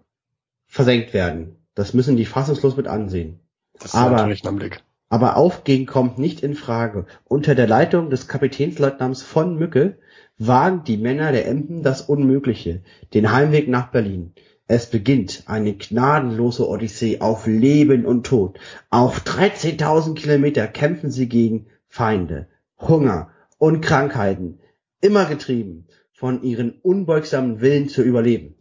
[0.66, 1.57] versenkt werden.
[1.74, 3.41] Das müssen die fassungslos mit ansehen.
[3.74, 4.82] Das ist Aber- natürlich ein Blick.
[5.11, 7.07] Aber Aufgehen kommt nicht in Frage.
[7.24, 9.97] Unter der Leitung des Kapitänsleutnants von Mücke
[10.39, 12.82] wagen die Männer der Emden das Unmögliche,
[13.14, 14.32] den Heimweg nach Berlin.
[14.66, 18.59] Es beginnt eine gnadenlose Odyssee auf Leben und Tod.
[18.91, 24.61] Auf 13.000 Kilometer kämpfen sie gegen Feinde, Hunger und Krankheiten,
[25.01, 28.55] immer getrieben von ihren unbeugsamen Willen zu überleben.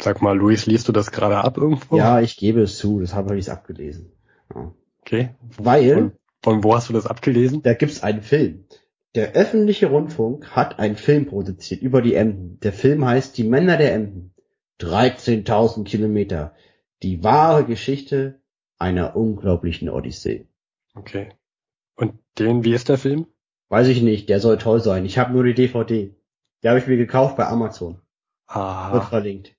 [0.00, 1.96] Sag mal, Luis, liest du das gerade ab irgendwo?
[1.96, 4.12] Ja, ich gebe es zu, das habe ich abgelesen.
[4.54, 4.72] Ja.
[5.00, 5.30] Okay.
[5.58, 6.12] Weil, Von,
[6.42, 7.62] von wo hast du das abgelesen?
[7.62, 8.64] da gibt's einen Film.
[9.14, 12.58] Der öffentliche Rundfunk hat einen Film produziert über die Emden.
[12.60, 14.34] Der Film heißt Die Männer der Emden.
[14.80, 16.54] 13.000 Kilometer.
[17.02, 18.40] Die wahre Geschichte
[18.78, 20.46] einer unglaublichen Odyssee.
[20.94, 21.28] Okay.
[21.94, 23.26] Und den, wie ist der Film?
[23.68, 25.04] Weiß ich nicht, der soll toll sein.
[25.04, 26.14] Ich habe nur die DVD.
[26.62, 27.94] Die habe ich mir gekauft bei Amazon.
[27.94, 28.00] Wird
[28.56, 29.54] Ah, verlinkt.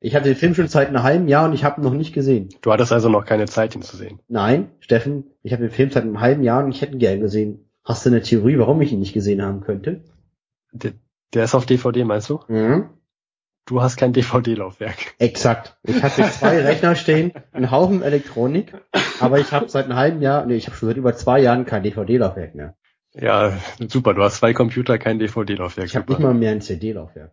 [0.00, 2.12] Ich hatte den Film schon seit einem halben Jahr und ich habe ihn noch nicht
[2.12, 2.48] gesehen.
[2.60, 4.20] du hattest also noch keine Zeit, ihn zu sehen.
[4.28, 7.20] Nein, Steffen, ich habe den Film seit einem halben Jahr und ich hätte ihn gern
[7.20, 7.65] gesehen.
[7.86, 10.02] Hast du eine Theorie, warum ich ihn nicht gesehen haben könnte?
[10.72, 10.92] Der,
[11.32, 12.40] der ist auf DVD, meinst du?
[12.48, 12.90] Mhm.
[13.64, 15.14] Du hast kein DVD-Laufwerk.
[15.18, 15.76] Exakt.
[15.82, 18.74] Ich hatte zwei Rechner stehen, einen Haufen Elektronik,
[19.18, 21.64] aber ich habe seit einem halben Jahr, nee, ich habe schon seit über zwei Jahren
[21.64, 22.76] kein DVD-Laufwerk mehr.
[23.14, 23.52] Ja,
[23.88, 24.14] super.
[24.14, 25.86] Du hast zwei Computer, kein DVD-Laufwerk.
[25.86, 27.32] Ich habe nicht mal mehr ein CD-Laufwerk.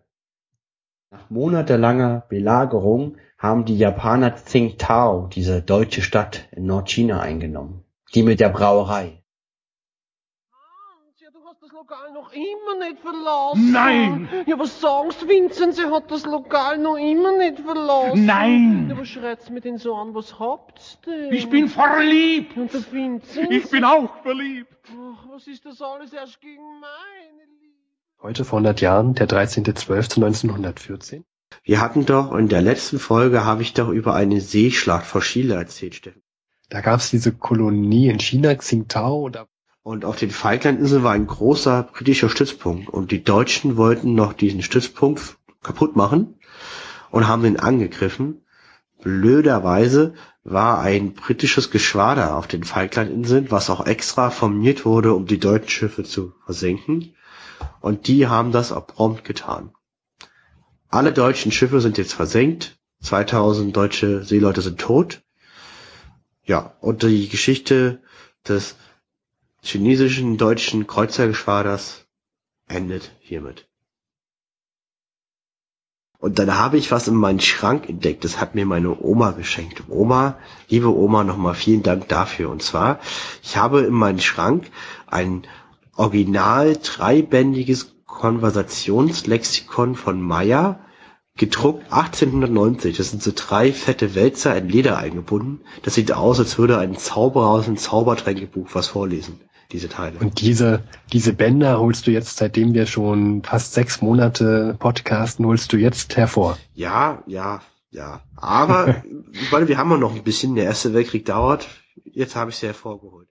[1.11, 7.83] Nach monatelanger Belagerung haben die Japaner Tsingtao, diese deutsche Stadt in Nordchina, eingenommen.
[8.15, 9.23] Die mit der Brauerei.
[11.19, 13.71] Ja, du hast das Lokal noch immer nicht verlassen.
[13.73, 14.29] Nein!
[14.45, 15.75] Ja, was sagst, Vincent?
[15.75, 18.25] Sie hat das Lokal noch immer nicht verlassen.
[18.25, 18.87] Nein!
[18.89, 20.15] Ja, was schreit's mit den so an?
[20.15, 21.33] Was habt's denn?
[21.33, 22.55] Ich bin verliebt!
[22.55, 23.51] Und der Vincent?
[23.51, 24.73] Ich bin auch verliebt!
[24.87, 27.75] Ach, was ist das alles erst gegen meine Liebe?
[28.21, 31.23] Heute vor 100 Jahren, der 13.12.1914.
[31.63, 35.55] Wir hatten doch in der letzten Folge habe ich doch über eine Seeschlacht vor Chile
[35.55, 36.23] erzählt, Steffen.
[36.69, 39.27] Da gab's diese Kolonie in China, Tsingtao.
[39.27, 39.47] Da
[39.83, 44.61] Und auf den Falklandinseln war ein großer britischer Stützpunkt und die Deutschen wollten noch diesen
[44.61, 46.35] Stützpunkt kaputt machen
[47.11, 48.45] und haben ihn angegriffen.
[49.01, 50.13] Blöderweise
[50.45, 55.69] war ein britisches Geschwader auf den Falklandinseln, was auch extra formiert wurde, um die deutschen
[55.69, 57.15] Schiffe zu versenken.
[57.81, 59.73] Und die haben das auch prompt getan.
[60.87, 62.77] Alle deutschen Schiffe sind jetzt versenkt.
[63.01, 65.21] 2000 deutsche Seeleute sind tot.
[66.45, 68.01] Ja, und die Geschichte
[68.47, 68.75] des
[69.63, 72.05] chinesischen deutschen Kreuzergeschwaders
[72.67, 73.67] endet hiermit.
[76.19, 78.23] Und dann habe ich was in meinen Schrank entdeckt.
[78.23, 79.83] Das hat mir meine Oma geschenkt.
[79.89, 80.37] Oma,
[80.69, 82.49] liebe Oma, nochmal vielen Dank dafür.
[82.49, 82.99] Und zwar,
[83.41, 84.71] ich habe in meinen Schrank
[85.05, 85.43] ein
[85.97, 90.79] original dreibändiges Konversationslexikon von Meyer,
[91.35, 92.95] gedruckt 1890.
[92.95, 95.61] Das sind so drei fette Wälzer in Leder eingebunden.
[95.81, 99.41] Das sieht aus, als würde ein Zauberer aus einem Zaubertränkebuch was vorlesen,
[99.73, 100.19] diese Teile.
[100.19, 105.73] Und diese, diese Bänder holst du jetzt, seitdem wir schon fast sechs Monate podcasten, holst
[105.73, 106.57] du jetzt hervor.
[106.75, 108.21] Ja, ja, ja.
[108.35, 109.03] Aber,
[109.33, 110.55] ich meine, wir haben ja noch ein bisschen.
[110.55, 111.67] Der Erste Weltkrieg dauert.
[112.05, 113.27] Jetzt habe ich sie hervorgeholt.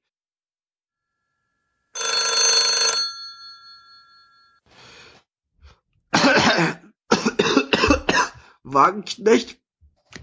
[8.64, 9.58] Wagenknecht.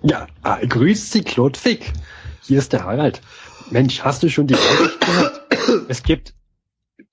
[0.02, 1.92] Ja, ah, grüß Sie, Claude Fick.
[2.42, 3.22] Hier ist der Harald.
[3.70, 5.39] Mensch, hast du schon die Nachricht gehört?
[5.88, 6.34] Es gibt,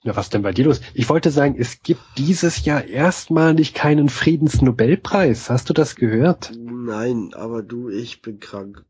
[0.05, 0.81] na was denn bei dir los?
[0.95, 5.51] Ich wollte sagen, es gibt dieses Jahr erstmalig keinen Friedensnobelpreis.
[5.51, 6.53] Hast du das gehört?
[6.57, 8.85] Nein, aber du, ich bin krank.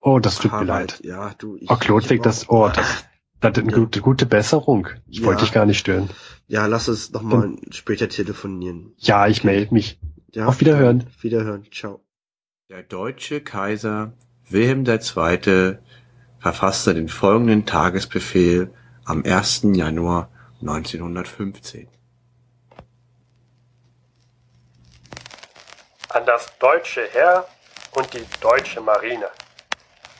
[0.00, 1.00] Oh, das tut mir Harald, leid.
[1.04, 1.70] Ja, du, ich.
[1.70, 3.04] Oh, Klodwig, das, oh, das,
[3.40, 4.88] das ist eine gute, gute Besserung.
[5.06, 5.26] Ich Ja.
[5.26, 6.08] wollte dich gar nicht stören.
[6.48, 8.92] Ja, lass uns nochmal später telefonieren.
[8.96, 9.98] Ja, ich melde mich.
[10.32, 11.04] Ja, Auf Wiederhören.
[11.20, 11.64] Wiederhören.
[11.72, 12.00] Ciao.
[12.70, 14.12] Der deutsche Kaiser
[14.48, 15.78] Wilhelm II.
[16.40, 18.72] Verfasste den folgenden Tagesbefehl
[19.04, 19.62] am 1.
[19.74, 20.28] Januar
[20.60, 21.88] 1915.
[26.10, 27.46] an das deutsche Heer
[27.92, 29.28] und die deutsche Marine.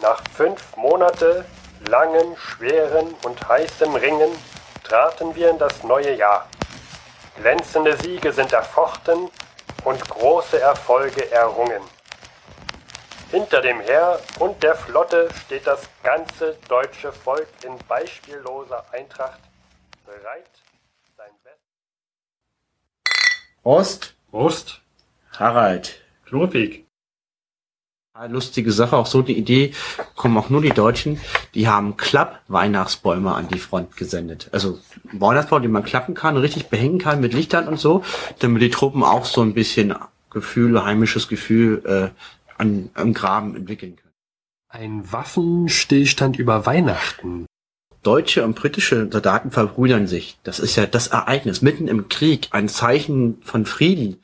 [0.01, 1.45] Nach fünf Monate
[1.89, 4.31] langem, schweren und heißem Ringen
[4.85, 6.49] traten wir in das neue Jahr.
[7.37, 9.31] Glänzende Siege sind erfochten
[9.85, 11.83] und große Erfolge errungen.
[13.31, 19.39] Hinter dem Heer und der Flotte steht das ganze deutsche Volk in beispielloser Eintracht,
[20.05, 20.51] bereit,
[21.17, 21.61] sein Bestes.
[23.63, 24.81] Ost, Prost.
[25.39, 26.01] Harald.
[26.25, 26.87] Klodwig.
[28.29, 29.75] Lustige Sache, auch so die Idee,
[30.17, 31.21] kommen auch nur die Deutschen,
[31.55, 34.49] die haben Klapp-Weihnachtsbäume an die Front gesendet.
[34.51, 38.03] Also Weihnachtsbaum, den man klappen kann, richtig behängen kann mit Lichtern und so,
[38.41, 39.95] damit die Truppen auch so ein bisschen
[40.31, 44.15] Gefühl, heimisches Gefühl äh, an, am Graben entwickeln können.
[44.69, 47.47] Ein Waffenstillstand über Weihnachten.
[48.03, 50.39] Deutsche und britische Soldaten verbrüdern sich.
[50.43, 54.23] Das ist ja das Ereignis mitten im Krieg, ein Zeichen von Frieden.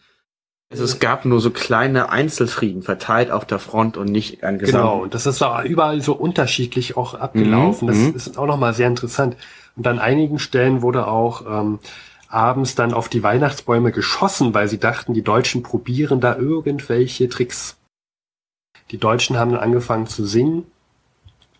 [0.70, 4.82] Also es gab nur so kleine Einzelfrieden verteilt auf der Front und nicht an Gesamt.
[4.82, 7.89] Genau, und das ist da überall so unterschiedlich auch abgelaufen.
[7.89, 9.37] Mhm, Das ist auch nochmal sehr interessant.
[9.76, 11.78] Und an einigen Stellen wurde auch ähm,
[12.28, 17.76] abends dann auf die Weihnachtsbäume geschossen, weil sie dachten, die Deutschen probieren da irgendwelche Tricks.
[18.91, 20.64] Die Deutschen haben dann angefangen zu singen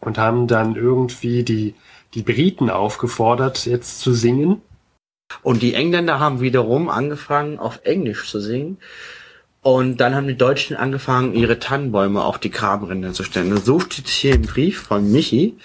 [0.01, 1.75] und haben dann irgendwie die,
[2.15, 4.63] die Briten aufgefordert, jetzt zu singen.
[5.43, 8.79] Und die Engländer haben wiederum angefangen, auf Englisch zu singen.
[9.63, 13.57] Und dann haben die Deutschen angefangen, ihre Tannenbäume auf die Grabenränder zu stellen.
[13.57, 15.57] So steht hier im Brief von Michi,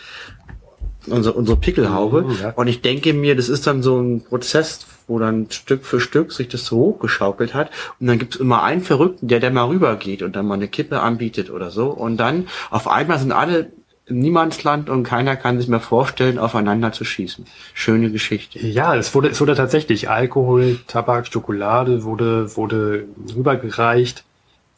[1.06, 2.24] unsere, unsere Pickelhaube.
[2.24, 2.50] Mhm, ja.
[2.52, 6.32] Und ich denke mir, das ist dann so ein Prozess, wo dann Stück für Stück
[6.32, 7.70] sich das so hochgeschaukelt hat.
[8.00, 10.70] Und dann gibt es immer einen Verrückten, der der mal rübergeht und dann mal eine
[10.70, 11.90] Kippe anbietet oder so.
[11.90, 13.72] Und dann auf einmal sind alle
[14.06, 17.46] im Niemandsland und keiner kann sich mehr vorstellen, aufeinander zu schießen.
[17.74, 18.60] Schöne Geschichte.
[18.66, 23.06] Ja, es wurde, es wurde tatsächlich Alkohol, Tabak, Schokolade wurde, wurde
[23.36, 24.24] rübergereicht.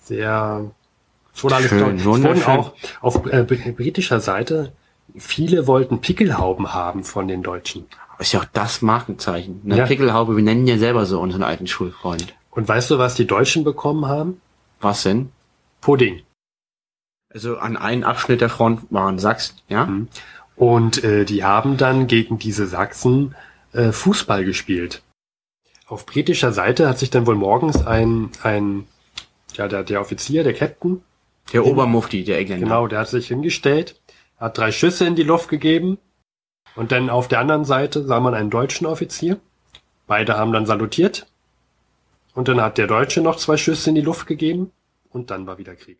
[0.02, 0.66] Sehr,
[1.34, 1.96] es wurde alles Schön.
[1.98, 4.74] Es wurden auch auf äh, br- britischer Seite
[5.18, 7.86] viele wollten Pickelhauben haben von den Deutschen.
[8.20, 9.61] Ist ja auch das Markenzeichen.
[9.66, 9.86] Eine Ja.
[9.86, 12.34] Pickelhaube, wir nennen ja selber so unseren alten Schulfreund.
[12.51, 14.39] Und weißt du, was die Deutschen bekommen haben?
[14.80, 15.32] Was denn?
[15.82, 16.22] Pudding.
[17.34, 19.86] Also an einem Abschnitt der Front waren Sachsen, ja?
[19.88, 20.07] Mhm.
[20.55, 23.34] Und äh, die haben dann gegen diese Sachsen
[23.74, 25.01] äh, Fußball gespielt.
[25.88, 28.86] Auf britischer Seite hat sich dann wohl morgens ein, ein
[29.55, 31.01] ja, der, der Offizier, der Captain,
[31.51, 32.66] Der Obermufti, der Engländer.
[32.66, 33.99] genau, der hat sich hingestellt,
[34.39, 35.97] hat drei Schüsse in die Luft gegeben
[36.76, 39.39] und dann auf der anderen Seite sah man einen deutschen Offizier.
[40.07, 41.28] Beide haben dann salutiert
[42.34, 44.71] und dann hat der Deutsche noch zwei Schüsse in die Luft gegeben
[45.11, 45.99] und dann war wieder Krieg.